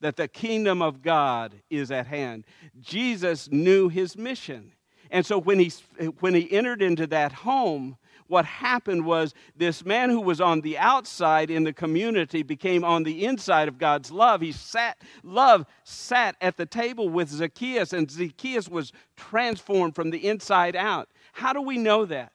that 0.00 0.16
the 0.16 0.28
kingdom 0.28 0.82
of 0.82 1.02
God 1.02 1.52
is 1.68 1.90
at 1.90 2.06
hand. 2.06 2.44
Jesus 2.80 3.50
knew 3.50 3.88
his 3.88 4.16
mission. 4.16 4.72
And 5.10 5.26
so 5.26 5.38
when 5.38 5.58
he, 5.58 5.72
when 6.20 6.34
he 6.34 6.50
entered 6.52 6.80
into 6.80 7.08
that 7.08 7.32
home, 7.32 7.96
what 8.28 8.44
happened 8.44 9.04
was 9.04 9.34
this 9.56 9.84
man 9.84 10.10
who 10.10 10.20
was 10.20 10.40
on 10.40 10.60
the 10.60 10.78
outside 10.78 11.50
in 11.50 11.64
the 11.64 11.72
community 11.72 12.42
became 12.42 12.84
on 12.84 13.02
the 13.02 13.24
inside 13.24 13.68
of 13.68 13.78
God's 13.78 14.10
love. 14.10 14.40
He 14.40 14.52
sat, 14.52 15.00
love 15.22 15.66
sat 15.84 16.36
at 16.40 16.56
the 16.56 16.66
table 16.66 17.08
with 17.08 17.28
Zacchaeus, 17.28 17.92
and 17.92 18.10
Zacchaeus 18.10 18.68
was 18.68 18.92
transformed 19.16 19.94
from 19.94 20.10
the 20.10 20.26
inside 20.26 20.76
out. 20.76 21.08
How 21.32 21.52
do 21.52 21.60
we 21.60 21.78
know 21.78 22.04
that? 22.06 22.32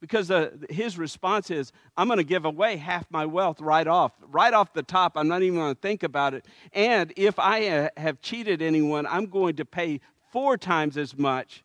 Because 0.00 0.30
uh, 0.30 0.50
his 0.68 0.98
response 0.98 1.50
is, 1.50 1.72
I'm 1.96 2.08
going 2.08 2.18
to 2.18 2.24
give 2.24 2.44
away 2.44 2.76
half 2.76 3.06
my 3.10 3.24
wealth 3.24 3.60
right 3.60 3.86
off. 3.86 4.12
Right 4.20 4.52
off 4.52 4.74
the 4.74 4.82
top, 4.82 5.16
I'm 5.16 5.28
not 5.28 5.42
even 5.42 5.58
going 5.58 5.74
to 5.74 5.80
think 5.80 6.02
about 6.02 6.34
it. 6.34 6.44
And 6.72 7.12
if 7.16 7.38
I 7.38 7.68
uh, 7.68 7.88
have 7.96 8.20
cheated 8.20 8.60
anyone, 8.60 9.06
I'm 9.06 9.26
going 9.26 9.56
to 9.56 9.64
pay 9.64 10.00
four 10.30 10.58
times 10.58 10.98
as 10.98 11.16
much. 11.16 11.64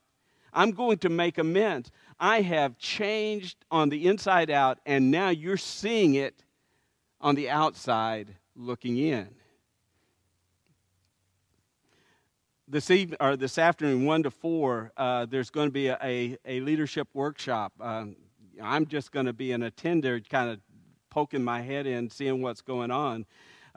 I'm 0.54 0.72
going 0.72 1.00
to 1.00 1.10
make 1.10 1.38
amends. 1.38 1.92
I 2.20 2.42
have 2.42 2.78
changed 2.78 3.64
on 3.72 3.90
the 3.90 4.08
inside 4.08 4.50
out, 4.50 4.80
and 4.86 5.10
now 5.10 5.30
you're 5.30 5.58
seeing 5.58 6.16
it 6.16 6.44
on 7.22 7.36
the 7.36 7.50
outside 7.50 8.36
looking 8.56 8.98
in. 8.98 9.30
This 12.68 12.92
evening, 12.92 13.18
or 13.20 13.36
this 13.36 13.58
afternoon, 13.58 14.06
one 14.06 14.24
to 14.24 14.32
four, 14.32 14.92
uh, 14.98 15.26
there's 15.26 15.50
going 15.50 15.68
to 15.68 15.74
be 15.74 15.88
a, 15.88 15.98
a, 16.04 16.38
a 16.46 16.60
leadership 16.60 17.08
workshop. 17.14 17.74
Um, 17.80 18.16
I'm 18.62 18.86
just 18.86 19.12
going 19.12 19.26
to 19.26 19.34
be 19.34 19.54
an 19.54 19.64
attender, 19.64 20.20
kind 20.20 20.50
of 20.52 20.60
poking 21.10 21.44
my 21.44 21.62
head 21.62 21.88
in, 21.88 22.10
seeing 22.10 22.42
what's 22.42 22.62
going 22.62 22.92
on. 22.92 23.26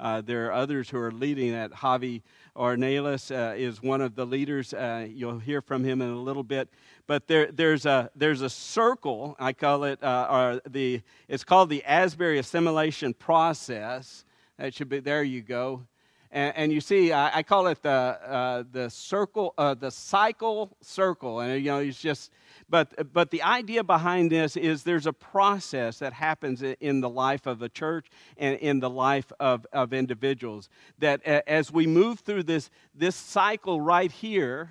Uh, 0.03 0.21
there 0.21 0.47
are 0.49 0.53
others 0.53 0.91
who 0.91 0.99
are 0.99 1.13
leading 1.13 1.53
that. 1.53 1.71
Javi 1.71 2.23
Ornelas 2.57 3.31
uh, 3.31 3.55
is 3.55 3.81
one 3.81 4.01
of 4.01 4.17
the 4.17 4.27
leaders. 4.27 4.75
Uh, 4.75 5.07
you'll 5.09 5.39
hear 5.39 5.63
from 5.63 5.85
him 5.85 6.03
in 6.03 6.11
a 6.11 6.19
little 6.19 6.43
bit. 6.43 6.69
But 7.07 7.29
there, 7.29 7.53
there's, 7.53 7.87
a, 7.87 8.11
there's 8.17 8.41
a 8.41 8.51
circle, 8.51 9.37
I 9.39 9.53
call 9.53 9.85
it, 9.85 10.03
uh, 10.03 10.27
or 10.29 10.61
the, 10.69 11.03
it's 11.29 11.45
called 11.45 11.71
the 11.71 11.85
Asbury 11.85 12.41
assimilation 12.41 13.15
process. 13.15 14.25
That 14.59 14.75
should 14.75 14.89
be, 14.89 14.99
there 14.99 15.23
you 15.23 15.41
go. 15.41 15.87
And, 16.33 16.53
and 16.57 16.73
you 16.73 16.81
see, 16.81 17.13
I, 17.13 17.39
I, 17.39 17.43
call 17.45 17.69
it 17.69 17.81
the, 17.83 17.91
uh, 17.91 18.65
the 18.73 18.91
circle, 18.91 19.55
the 19.57 19.91
cycle 19.91 20.77
circle. 20.81 21.39
And, 21.39 21.63
you 21.63 21.71
know, 21.71 21.79
it's 21.79 22.01
just, 22.01 22.33
but, 22.73 23.13
but 23.13 23.31
the 23.31 23.43
idea 23.43 23.85
behind 23.85 24.33
this 24.33 24.57
is 24.57 24.83
there's 24.83 25.07
a 25.07 25.13
process 25.13 25.99
that 25.99 26.15
happens 26.15 26.63
in 26.63 27.03
the 27.03 27.11
life 27.11 27.47
of 27.47 27.59
the 27.59 27.69
church 27.69 28.09
and 28.39 28.59
in 28.61 28.81
the 28.81 28.89
life 28.89 29.31
of, 29.39 29.67
of 29.75 29.93
individuals. 29.93 30.71
That 30.99 31.23
as 31.23 31.71
we 31.71 31.87
move 31.87 32.21
through 32.21 32.45
this, 32.45 32.71
this 32.95 33.15
cycle 33.15 33.79
right 33.79 34.11
here, 34.11 34.71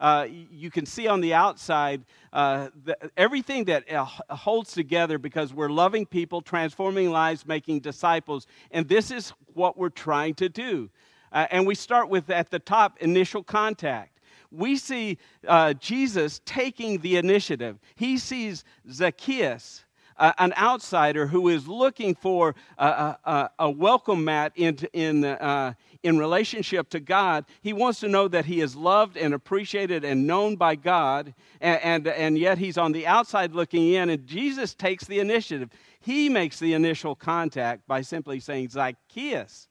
uh, 0.00 0.26
you 0.28 0.68
can 0.72 0.84
see 0.84 1.06
on 1.06 1.20
the 1.20 1.32
outside 1.32 2.04
uh, 2.32 2.70
the, 2.84 2.96
everything 3.16 3.66
that 3.66 3.88
uh, 3.88 4.04
holds 4.34 4.72
together 4.72 5.16
because 5.16 5.54
we're 5.54 5.70
loving 5.70 6.06
people, 6.06 6.40
transforming 6.40 7.12
lives, 7.12 7.46
making 7.46 7.78
disciples. 7.78 8.48
And 8.72 8.88
this 8.88 9.12
is 9.12 9.32
what 9.54 9.78
we're 9.78 9.90
trying 9.90 10.34
to 10.34 10.48
do. 10.48 10.90
Uh, 11.30 11.46
and 11.52 11.68
we 11.68 11.76
start 11.76 12.08
with 12.08 12.30
at 12.30 12.50
the 12.50 12.58
top 12.58 12.98
initial 12.98 13.44
contact. 13.44 14.17
We 14.50 14.76
see 14.76 15.18
uh, 15.46 15.74
Jesus 15.74 16.40
taking 16.44 17.00
the 17.00 17.16
initiative. 17.16 17.78
He 17.96 18.18
sees 18.18 18.64
Zacchaeus 18.90 19.84
uh, 20.18 20.32
an 20.38 20.52
outsider 20.56 21.26
who 21.26 21.48
is 21.48 21.66
looking 21.68 22.14
for 22.14 22.54
a, 22.76 23.16
a, 23.24 23.50
a 23.60 23.70
welcome 23.70 24.24
mat 24.24 24.52
in, 24.56 24.76
in, 24.92 25.24
uh, 25.24 25.72
in 26.02 26.18
relationship 26.18 26.88
to 26.90 27.00
God. 27.00 27.44
He 27.62 27.72
wants 27.72 28.00
to 28.00 28.08
know 28.08 28.28
that 28.28 28.44
he 28.44 28.60
is 28.60 28.74
loved 28.74 29.16
and 29.16 29.32
appreciated 29.32 30.04
and 30.04 30.26
known 30.26 30.56
by 30.56 30.74
God, 30.74 31.34
and, 31.60 31.80
and, 31.82 32.08
and 32.08 32.38
yet 32.38 32.58
he's 32.58 32.78
on 32.78 32.92
the 32.92 33.06
outside 33.06 33.52
looking 33.52 33.92
in, 33.92 34.10
and 34.10 34.26
Jesus 34.26 34.74
takes 34.74 35.04
the 35.04 35.20
initiative. 35.20 35.70
He 36.00 36.28
makes 36.28 36.58
the 36.58 36.74
initial 36.74 37.14
contact 37.14 37.86
by 37.86 38.02
simply 38.02 38.40
saying, 38.40 38.70
Zacchaeus, 38.70 39.68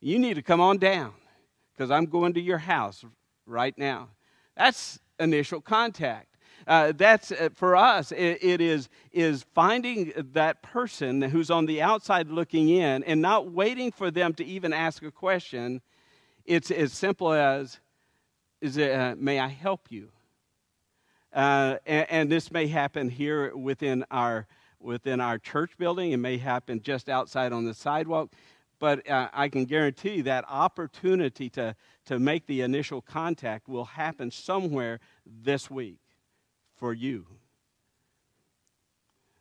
you 0.00 0.18
need 0.18 0.34
to 0.34 0.42
come 0.42 0.60
on 0.60 0.78
down 0.78 1.12
because 1.74 1.90
I'm 1.90 2.06
going 2.06 2.34
to 2.34 2.40
your 2.40 2.58
house 2.58 3.04
right 3.50 3.76
now. 3.76 4.08
That's 4.56 5.00
initial 5.18 5.60
contact. 5.60 6.26
Uh, 6.66 6.92
that's 6.94 7.32
uh, 7.32 7.48
for 7.54 7.74
us 7.74 8.12
it, 8.12 8.38
it 8.42 8.60
is 8.60 8.88
is 9.12 9.44
finding 9.54 10.12
that 10.32 10.62
person 10.62 11.22
who's 11.22 11.50
on 11.50 11.64
the 11.66 11.80
outside 11.80 12.28
looking 12.28 12.68
in 12.68 13.02
and 13.04 13.22
not 13.22 13.50
waiting 13.50 13.90
for 13.90 14.10
them 14.10 14.34
to 14.34 14.44
even 14.44 14.72
ask 14.72 15.02
a 15.02 15.10
question. 15.10 15.80
It's 16.44 16.70
as 16.70 16.92
simple 16.92 17.32
as 17.32 17.80
is 18.60 18.76
it, 18.76 18.92
uh, 18.92 19.14
may 19.16 19.40
i 19.40 19.48
help 19.48 19.90
you? 19.90 20.10
Uh, 21.32 21.76
and, 21.86 22.06
and, 22.10 22.32
this 22.32 22.50
may 22.50 22.66
happen 22.66 23.08
here 23.08 23.56
within 23.56 24.04
our 24.10 24.46
within 24.80 25.20
our 25.20 25.38
church 25.38 25.78
building. 25.78 26.12
It 26.12 26.16
may 26.16 26.36
happen 26.38 26.82
just 26.82 27.08
outside 27.08 27.52
on 27.52 27.64
the 27.64 27.72
sidewalk. 27.74 28.32
But 28.80 29.08
uh, 29.08 29.28
I 29.32 29.48
can 29.48 29.66
guarantee 29.66 30.22
that 30.22 30.44
opportunity 30.48 31.50
to, 31.50 31.76
to 32.10 32.18
make 32.18 32.44
the 32.48 32.62
initial 32.62 33.00
contact 33.00 33.68
will 33.68 33.84
happen 33.84 34.32
somewhere 34.32 34.98
this 35.24 35.70
week 35.70 36.00
for 36.74 36.92
you. 36.92 37.24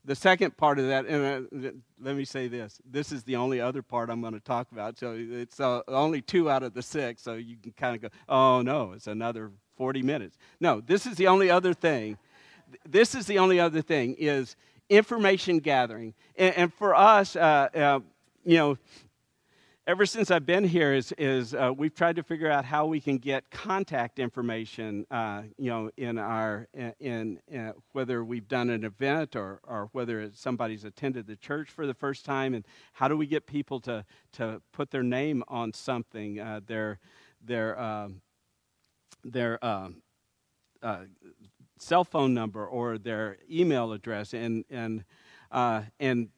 The 0.06 0.14
second 0.14 0.56
part 0.56 0.78
of 0.78 0.86
that, 0.86 1.08
and 1.08 1.48
uh, 1.66 1.72
let 2.00 2.16
me 2.16 2.26
say 2.26 2.48
this 2.48 2.80
this 2.86 3.12
is 3.12 3.24
the 3.24 3.38
only 3.38 3.60
other 3.60 3.82
part 3.82 4.12
I'm 4.12 4.22
going 4.22 4.36
to 4.36 4.40
talk 4.40 4.72
about. 4.72 5.00
So 5.00 5.16
it's 5.18 5.60
uh, 5.60 5.82
only 5.88 6.22
two 6.22 6.48
out 6.48 6.62
of 6.62 6.76
the 6.76 6.84
six, 6.84 7.24
so 7.24 7.34
you 7.34 7.58
can 7.58 7.72
kind 7.72 7.96
of 7.96 8.02
go, 8.04 8.10
oh 8.30 8.62
no, 8.62 8.92
it's 8.92 9.08
another 9.08 9.52
40 9.76 10.04
minutes. 10.04 10.38
No, 10.60 10.80
this 10.80 11.08
is 11.08 11.18
the 11.18 11.26
only 11.26 11.50
other 11.50 11.74
thing. 11.74 12.20
This 12.88 13.16
is 13.16 13.26
the 13.26 13.40
only 13.40 13.60
other 13.60 13.82
thing 13.82 14.14
is 14.20 14.56
information 14.90 15.58
gathering. 15.58 16.14
And, 16.36 16.56
and 16.56 16.74
for 16.74 16.94
us, 16.94 17.36
uh, 17.36 17.70
uh 17.74 18.00
you 18.46 18.58
know, 18.58 18.78
ever 19.90 20.06
since 20.06 20.30
I've 20.30 20.46
been 20.46 20.66
here 20.66 20.94
is, 20.94 21.12
is 21.18 21.56
uh, 21.56 21.74
we've 21.76 21.96
tried 21.96 22.18
to 22.18 22.22
figure 22.22 22.48
out 22.48 22.64
how 22.64 22.86
we 22.86 23.02
can 23.02 23.18
get 23.18 23.50
contact 23.50 24.20
information, 24.20 25.04
uh, 25.10 25.42
you 25.58 25.72
know, 25.72 25.90
in 25.98 26.20
our, 26.20 26.68
in, 26.76 27.40
in 27.50 27.60
uh, 27.60 27.72
whether 27.94 28.24
we've 28.24 28.48
done 28.48 28.70
an 28.70 28.84
event 28.84 29.36
or, 29.36 29.60
or 29.64 29.90
whether 29.92 30.30
somebody's 30.36 30.84
attended 30.84 31.26
the 31.26 31.36
church 31.36 31.72
for 31.72 31.88
the 31.88 31.96
first 31.96 32.24
time, 32.24 32.54
and 32.54 32.68
how 32.94 33.08
do 33.08 33.18
we 33.18 33.26
get 33.26 33.48
people 33.48 33.80
to, 33.80 34.06
to 34.34 34.62
put 34.74 34.92
their 34.92 35.02
name 35.02 35.44
on 35.48 35.74
something, 35.74 36.40
uh, 36.40 36.60
their, 36.68 37.00
their, 37.44 37.80
um, 37.82 38.22
their 39.24 39.66
um, 39.66 40.04
uh, 40.84 41.06
cell 41.80 42.04
phone 42.04 42.36
number 42.36 42.64
or 42.64 43.00
their 43.00 43.38
email 43.50 43.92
address, 43.92 44.36
and, 44.36 44.66
and, 44.70 45.04
uh, 45.52 45.82
and 46.00 46.30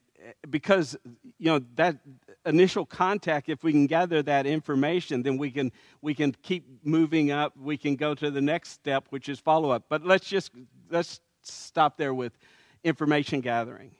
because 0.49 0.97
you 1.37 1.47
know 1.47 1.59
that 1.75 1.97
initial 2.45 2.85
contact 2.85 3.49
if 3.49 3.63
we 3.63 3.71
can 3.71 3.87
gather 3.87 4.21
that 4.23 4.45
information 4.45 5.23
then 5.23 5.37
we 5.37 5.51
can 5.51 5.71
we 6.01 6.13
can 6.13 6.31
keep 6.43 6.65
moving 6.83 7.31
up. 7.31 7.55
We 7.57 7.77
can 7.77 7.95
go 7.95 8.13
to 8.15 8.31
the 8.31 8.41
next 8.41 8.69
step 8.69 9.05
which 9.09 9.29
is 9.29 9.39
follow 9.39 9.71
up 9.71 9.85
but 9.89 10.05
let's 10.05 10.27
just 10.27 10.51
let's 10.89 11.19
stop 11.41 11.97
there 11.97 12.13
with 12.13 12.37
information 12.83 13.41
gathering. 13.41 13.91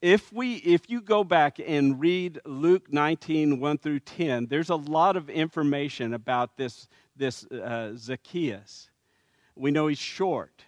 If 0.00 0.32
we 0.32 0.56
if 0.56 0.88
you 0.88 1.00
go 1.00 1.24
back 1.24 1.58
and 1.64 1.98
read 2.00 2.40
luke 2.44 2.92
19 2.92 3.58
1 3.58 3.78
through 3.78 4.00
10 4.00 4.46
there's 4.46 4.70
a 4.70 4.76
lot 4.76 5.16
of 5.16 5.28
information 5.28 6.14
about 6.14 6.56
this 6.56 6.88
this 7.16 7.44
uh, 7.46 7.92
zacchaeus. 7.96 8.90
We 9.56 9.72
know 9.72 9.88
he's 9.88 9.98
short. 9.98 10.64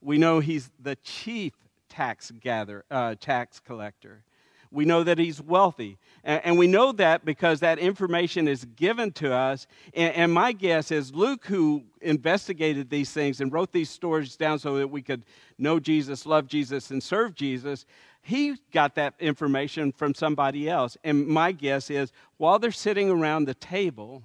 We 0.00 0.18
know 0.18 0.40
he's 0.40 0.70
the 0.80 0.96
chief 0.96 1.54
tax 1.92 2.30
gather 2.40 2.84
uh, 2.90 3.14
tax 3.20 3.60
collector 3.60 4.24
we 4.70 4.86
know 4.86 5.04
that 5.04 5.18
he's 5.18 5.40
wealthy 5.42 5.98
and, 6.24 6.56
we 6.56 6.66
know 6.66 6.92
that 6.92 7.26
because 7.26 7.60
that 7.60 7.78
information 7.78 8.48
is 8.48 8.64
given 8.64 9.12
to 9.12 9.34
us 9.34 9.66
and, 9.92 10.14
and 10.14 10.32
my 10.32 10.52
guess 10.52 10.90
is 10.90 11.14
luke 11.14 11.44
who 11.44 11.82
investigated 12.00 12.88
these 12.88 13.10
things 13.10 13.40
and 13.40 13.52
wrote 13.52 13.72
these 13.72 13.90
stories 13.90 14.36
down 14.36 14.58
so 14.58 14.78
that 14.78 14.88
we 14.88 15.02
could 15.02 15.24
know 15.58 15.78
jesus 15.78 16.24
love 16.24 16.46
jesus 16.46 16.90
and 16.90 17.02
serve 17.02 17.34
jesus 17.34 17.84
he 18.22 18.54
got 18.72 18.94
that 18.94 19.14
information 19.18 19.90
from 19.92 20.14
somebody 20.14 20.70
else. 20.70 20.96
And 21.02 21.26
my 21.26 21.50
guess 21.52 21.90
is 21.90 22.12
while 22.36 22.58
they're 22.58 22.70
sitting 22.70 23.10
around 23.10 23.44
the 23.44 23.54
table 23.54 24.22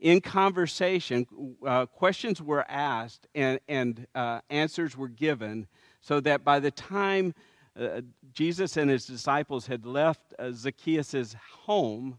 in 0.00 0.22
conversation, 0.22 1.26
uh, 1.64 1.86
questions 1.86 2.40
were 2.40 2.64
asked 2.68 3.28
and, 3.34 3.60
and 3.68 4.06
uh, 4.14 4.40
answers 4.48 4.96
were 4.96 5.08
given 5.08 5.66
so 6.04 6.20
that 6.20 6.44
by 6.44 6.60
the 6.60 6.70
time 6.70 7.34
uh, 7.80 8.02
Jesus 8.32 8.76
and 8.76 8.90
his 8.90 9.06
disciples 9.06 9.66
had 9.66 9.86
left 9.86 10.34
uh, 10.38 10.52
Zacchaeus' 10.52 11.34
home, 11.62 12.18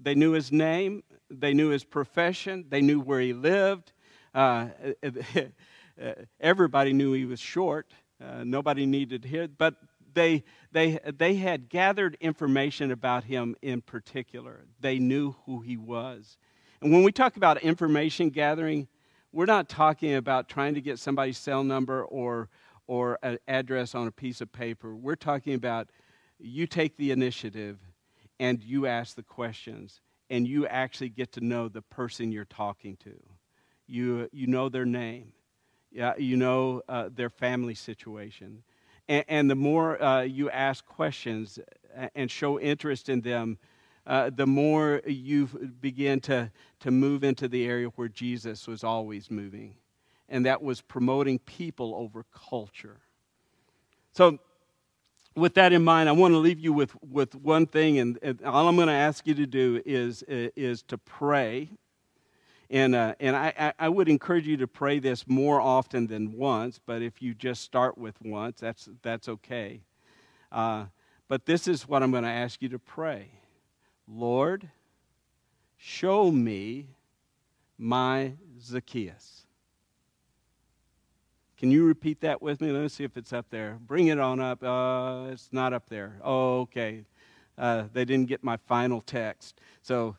they 0.00 0.14
knew 0.14 0.30
his 0.32 0.52
name, 0.52 1.02
they 1.28 1.52
knew 1.52 1.70
his 1.70 1.82
profession, 1.82 2.64
they 2.68 2.80
knew 2.80 3.00
where 3.00 3.20
he 3.20 3.32
lived. 3.32 3.92
Uh, 4.32 4.68
everybody 6.40 6.92
knew 6.92 7.12
he 7.12 7.24
was 7.24 7.40
short. 7.40 7.92
Uh, 8.24 8.44
nobody 8.44 8.86
needed 8.86 9.24
him, 9.24 9.52
but 9.58 9.74
they, 10.14 10.44
they, 10.70 11.00
they 11.18 11.34
had 11.34 11.68
gathered 11.68 12.16
information 12.20 12.92
about 12.92 13.24
him 13.24 13.56
in 13.62 13.80
particular. 13.80 14.64
They 14.78 14.98
knew 14.98 15.34
who 15.44 15.60
he 15.60 15.76
was. 15.76 16.38
And 16.80 16.92
when 16.92 17.02
we 17.02 17.10
talk 17.10 17.36
about 17.36 17.62
information 17.62 18.30
gathering, 18.30 18.86
we're 19.32 19.46
not 19.46 19.68
talking 19.68 20.14
about 20.14 20.48
trying 20.48 20.74
to 20.74 20.80
get 20.80 20.98
somebody's 20.98 21.38
cell 21.38 21.62
number 21.62 22.04
or, 22.04 22.48
or 22.90 23.18
an 23.22 23.38
address 23.46 23.94
on 23.94 24.06
a 24.06 24.12
piece 24.12 24.40
of 24.40 24.50
paper. 24.50 24.96
We're 24.96 25.14
talking 25.14 25.54
about 25.54 25.90
you 26.38 26.66
take 26.66 26.96
the 26.96 27.10
initiative 27.10 27.78
and 28.38 28.62
you 28.62 28.86
ask 28.86 29.14
the 29.14 29.22
questions 29.22 30.00
and 30.28 30.46
you 30.46 30.66
actually 30.66 31.10
get 31.10 31.32
to 31.32 31.40
know 31.40 31.68
the 31.68 31.82
person 31.82 32.32
you're 32.32 32.44
talking 32.44 32.96
to. 33.04 33.14
You, 33.86 34.28
you 34.32 34.46
know 34.46 34.68
their 34.68 34.84
name 34.84 35.32
yeah, 35.90 36.14
you 36.16 36.36
know 36.36 36.82
uh, 36.88 37.08
their 37.12 37.30
family 37.30 37.74
situation. 37.74 38.62
And, 39.08 39.24
and 39.28 39.50
the 39.50 39.56
more 39.56 40.00
uh, 40.02 40.22
you 40.22 40.50
ask 40.50 40.86
questions 40.86 41.58
and 42.14 42.30
show 42.30 42.60
interest 42.60 43.08
in 43.08 43.20
them, 43.20 43.58
uh, 44.06 44.30
the 44.30 44.46
more 44.46 45.02
you 45.06 45.46
begin 45.80 46.20
to, 46.20 46.50
to 46.80 46.90
move 46.90 47.24
into 47.24 47.48
the 47.48 47.66
area 47.66 47.88
where 47.88 48.08
Jesus 48.08 48.66
was 48.66 48.82
always 48.82 49.30
moving, 49.30 49.74
and 50.30 50.46
that 50.46 50.62
was 50.62 50.80
promoting 50.80 51.38
people 51.40 51.94
over 51.94 52.24
culture. 52.48 53.00
So, 54.12 54.38
with 55.36 55.54
that 55.54 55.72
in 55.72 55.84
mind, 55.84 56.08
I 56.08 56.12
want 56.12 56.32
to 56.32 56.38
leave 56.38 56.58
you 56.58 56.72
with, 56.72 56.92
with 57.02 57.34
one 57.34 57.66
thing, 57.66 57.98
and, 57.98 58.18
and 58.22 58.42
all 58.42 58.66
I'm 58.66 58.76
going 58.76 58.88
to 58.88 58.92
ask 58.94 59.26
you 59.26 59.34
to 59.34 59.46
do 59.46 59.80
is, 59.84 60.24
is 60.26 60.82
to 60.84 60.98
pray 60.98 61.70
and, 62.70 62.94
uh, 62.94 63.16
and 63.18 63.34
I, 63.34 63.72
I 63.80 63.88
would 63.88 64.08
encourage 64.08 64.46
you 64.46 64.56
to 64.58 64.68
pray 64.68 65.00
this 65.00 65.26
more 65.26 65.60
often 65.60 66.06
than 66.06 66.32
once, 66.32 66.78
but 66.84 67.02
if 67.02 67.20
you 67.20 67.34
just 67.34 67.62
start 67.62 67.98
with 67.98 68.14
once, 68.22 68.60
that's, 68.60 68.88
that's 69.02 69.28
okay. 69.28 69.80
Uh, 70.52 70.86
but 71.26 71.46
this 71.46 71.66
is 71.66 71.88
what 71.88 72.04
I'm 72.04 72.12
going 72.12 72.22
to 72.22 72.30
ask 72.30 72.62
you 72.62 72.68
to 72.70 72.78
pray 72.78 73.30
Lord, 74.06 74.68
show 75.76 76.30
me 76.30 76.86
my 77.76 78.32
Zacchaeus. 78.60 79.39
Can 81.60 81.70
you 81.70 81.84
repeat 81.84 82.22
that 82.22 82.40
with 82.40 82.62
me? 82.62 82.72
Let 82.72 82.80
me 82.80 82.88
see 82.88 83.04
if 83.04 83.18
it's 83.18 83.34
up 83.34 83.44
there. 83.50 83.76
Bring 83.86 84.06
it 84.06 84.18
on 84.18 84.40
up. 84.40 84.62
Uh, 84.62 85.26
it's 85.30 85.50
not 85.52 85.74
up 85.74 85.90
there. 85.90 86.16
Oh, 86.24 86.60
okay. 86.60 87.04
Uh, 87.58 87.84
they 87.92 88.06
didn't 88.06 88.30
get 88.30 88.42
my 88.42 88.56
final 88.66 89.02
text. 89.02 89.60
So, 89.82 90.16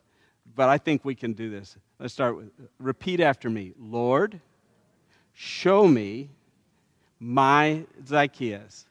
but 0.54 0.68
I 0.68 0.78
think 0.78 1.04
we 1.04 1.16
can 1.16 1.32
do 1.32 1.50
this. 1.50 1.76
Let's 1.98 2.14
start 2.14 2.36
with 2.36 2.52
repeat 2.78 3.18
after 3.18 3.50
me. 3.50 3.72
Lord, 3.76 4.40
show 5.32 5.88
me 5.88 6.30
my 7.18 7.86
Zacchaeus. 8.06 8.86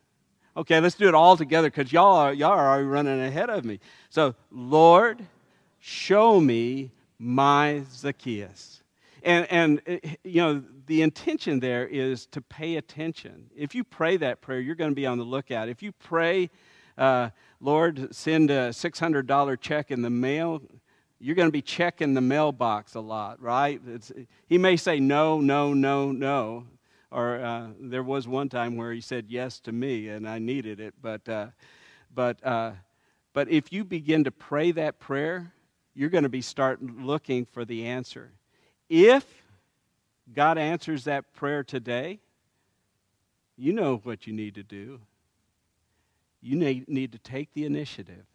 Okay, 0.57 0.81
let's 0.81 0.95
do 0.95 1.07
it 1.07 1.15
all 1.15 1.37
together 1.37 1.69
because 1.69 1.93
y'all 1.93 2.17
are, 2.17 2.33
y'all 2.33 2.51
are 2.51 2.69
already 2.69 2.85
running 2.85 3.21
ahead 3.21 3.49
of 3.49 3.63
me. 3.63 3.79
So, 4.09 4.35
Lord, 4.51 5.25
show 5.79 6.41
me 6.41 6.91
my 7.17 7.83
Zacchaeus. 7.93 8.80
And, 9.23 9.51
and 9.51 9.81
eh, 9.85 9.99
you 10.23 10.41
know, 10.41 10.63
the 10.87 11.01
intention 11.01 11.59
there 11.59 11.87
is 11.87 12.25
to 12.27 12.41
pay 12.41 12.75
attention. 12.77 13.49
If 13.55 13.75
you 13.75 13.83
pray 13.83 14.17
that 14.17 14.41
prayer, 14.41 14.59
you're 14.59 14.75
going 14.75 14.91
to 14.91 14.95
be 14.95 15.05
on 15.05 15.17
the 15.17 15.23
lookout. 15.23 15.69
If 15.69 15.83
you 15.83 15.91
pray, 15.91 16.49
uh, 16.97 17.29
Lord, 17.59 18.13
send 18.13 18.51
a 18.51 18.69
$600 18.69 19.61
check 19.61 19.91
in 19.91 20.01
the 20.01 20.09
mail, 20.09 20.61
you're 21.19 21.35
going 21.35 21.47
to 21.47 21.51
be 21.51 21.61
checking 21.61 22.13
the 22.13 22.21
mailbox 22.21 22.95
a 22.95 22.99
lot, 22.99 23.41
right? 23.41 23.79
It's, 23.87 24.11
he 24.47 24.57
may 24.57 24.75
say 24.75 24.99
no, 24.99 25.39
no, 25.39 25.73
no, 25.73 26.11
no. 26.11 26.65
Or 27.11 27.39
uh, 27.39 27.67
there 27.79 28.03
was 28.03 28.27
one 28.27 28.49
time 28.49 28.75
where 28.75 28.91
he 28.91 29.01
said 29.01 29.25
yes 29.27 29.59
to 29.61 29.71
me 29.71 30.07
and 30.07 30.27
I 30.27 30.39
needed 30.39 30.79
it. 30.79 30.95
But, 31.01 31.27
uh, 31.29 31.47
but, 32.13 32.43
uh, 32.43 32.71
but 33.33 33.49
if 33.49 33.71
you 33.71 33.83
begin 33.83 34.23
to 34.23 34.31
pray 34.31 34.71
that 34.71 34.99
prayer, 34.99 35.53
you're 35.93 36.09
going 36.09 36.23
to 36.23 36.29
be 36.29 36.41
starting 36.41 37.05
looking 37.05 37.45
for 37.45 37.65
the 37.65 37.85
answer. 37.85 38.31
If 38.93 39.25
God 40.35 40.57
answers 40.57 41.05
that 41.05 41.33
prayer 41.33 41.63
today, 41.63 42.19
you 43.55 43.71
know 43.71 44.01
what 44.03 44.27
you 44.27 44.33
need 44.33 44.55
to 44.55 44.63
do. 44.63 44.99
You 46.41 46.57
need, 46.57 47.13
to 47.13 47.17
take 47.17 47.53
the 47.53 47.63
initiative 47.63 48.25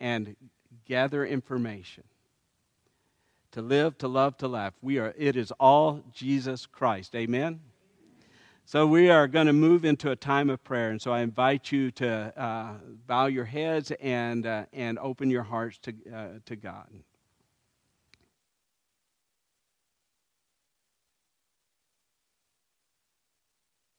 and 0.00 0.34
gather 0.86 1.26
information. 1.26 2.04
To 3.50 3.60
live, 3.60 3.98
to 3.98 4.08
love, 4.08 4.38
to 4.38 4.48
laugh. 4.48 4.72
We 4.80 4.98
are, 4.98 5.12
it 5.18 5.36
is 5.36 5.52
all 5.60 6.02
Jesus 6.10 6.64
Christ. 6.64 7.14
Amen? 7.14 7.60
So 8.64 8.86
we 8.86 9.10
are 9.10 9.28
going 9.28 9.46
to 9.46 9.52
move 9.52 9.84
into 9.84 10.10
a 10.10 10.16
time 10.16 10.48
of 10.48 10.64
prayer. 10.64 10.88
And 10.88 11.02
so 11.02 11.12
I 11.12 11.20
invite 11.20 11.70
you 11.70 11.90
to 11.90 12.32
uh, 12.34 12.72
bow 13.06 13.26
your 13.26 13.44
heads 13.44 13.92
and, 14.00 14.46
uh, 14.46 14.64
and 14.72 14.98
open 14.98 15.28
your 15.28 15.42
hearts 15.42 15.76
to, 15.80 15.92
uh, 16.14 16.28
to 16.46 16.56
God. 16.56 16.86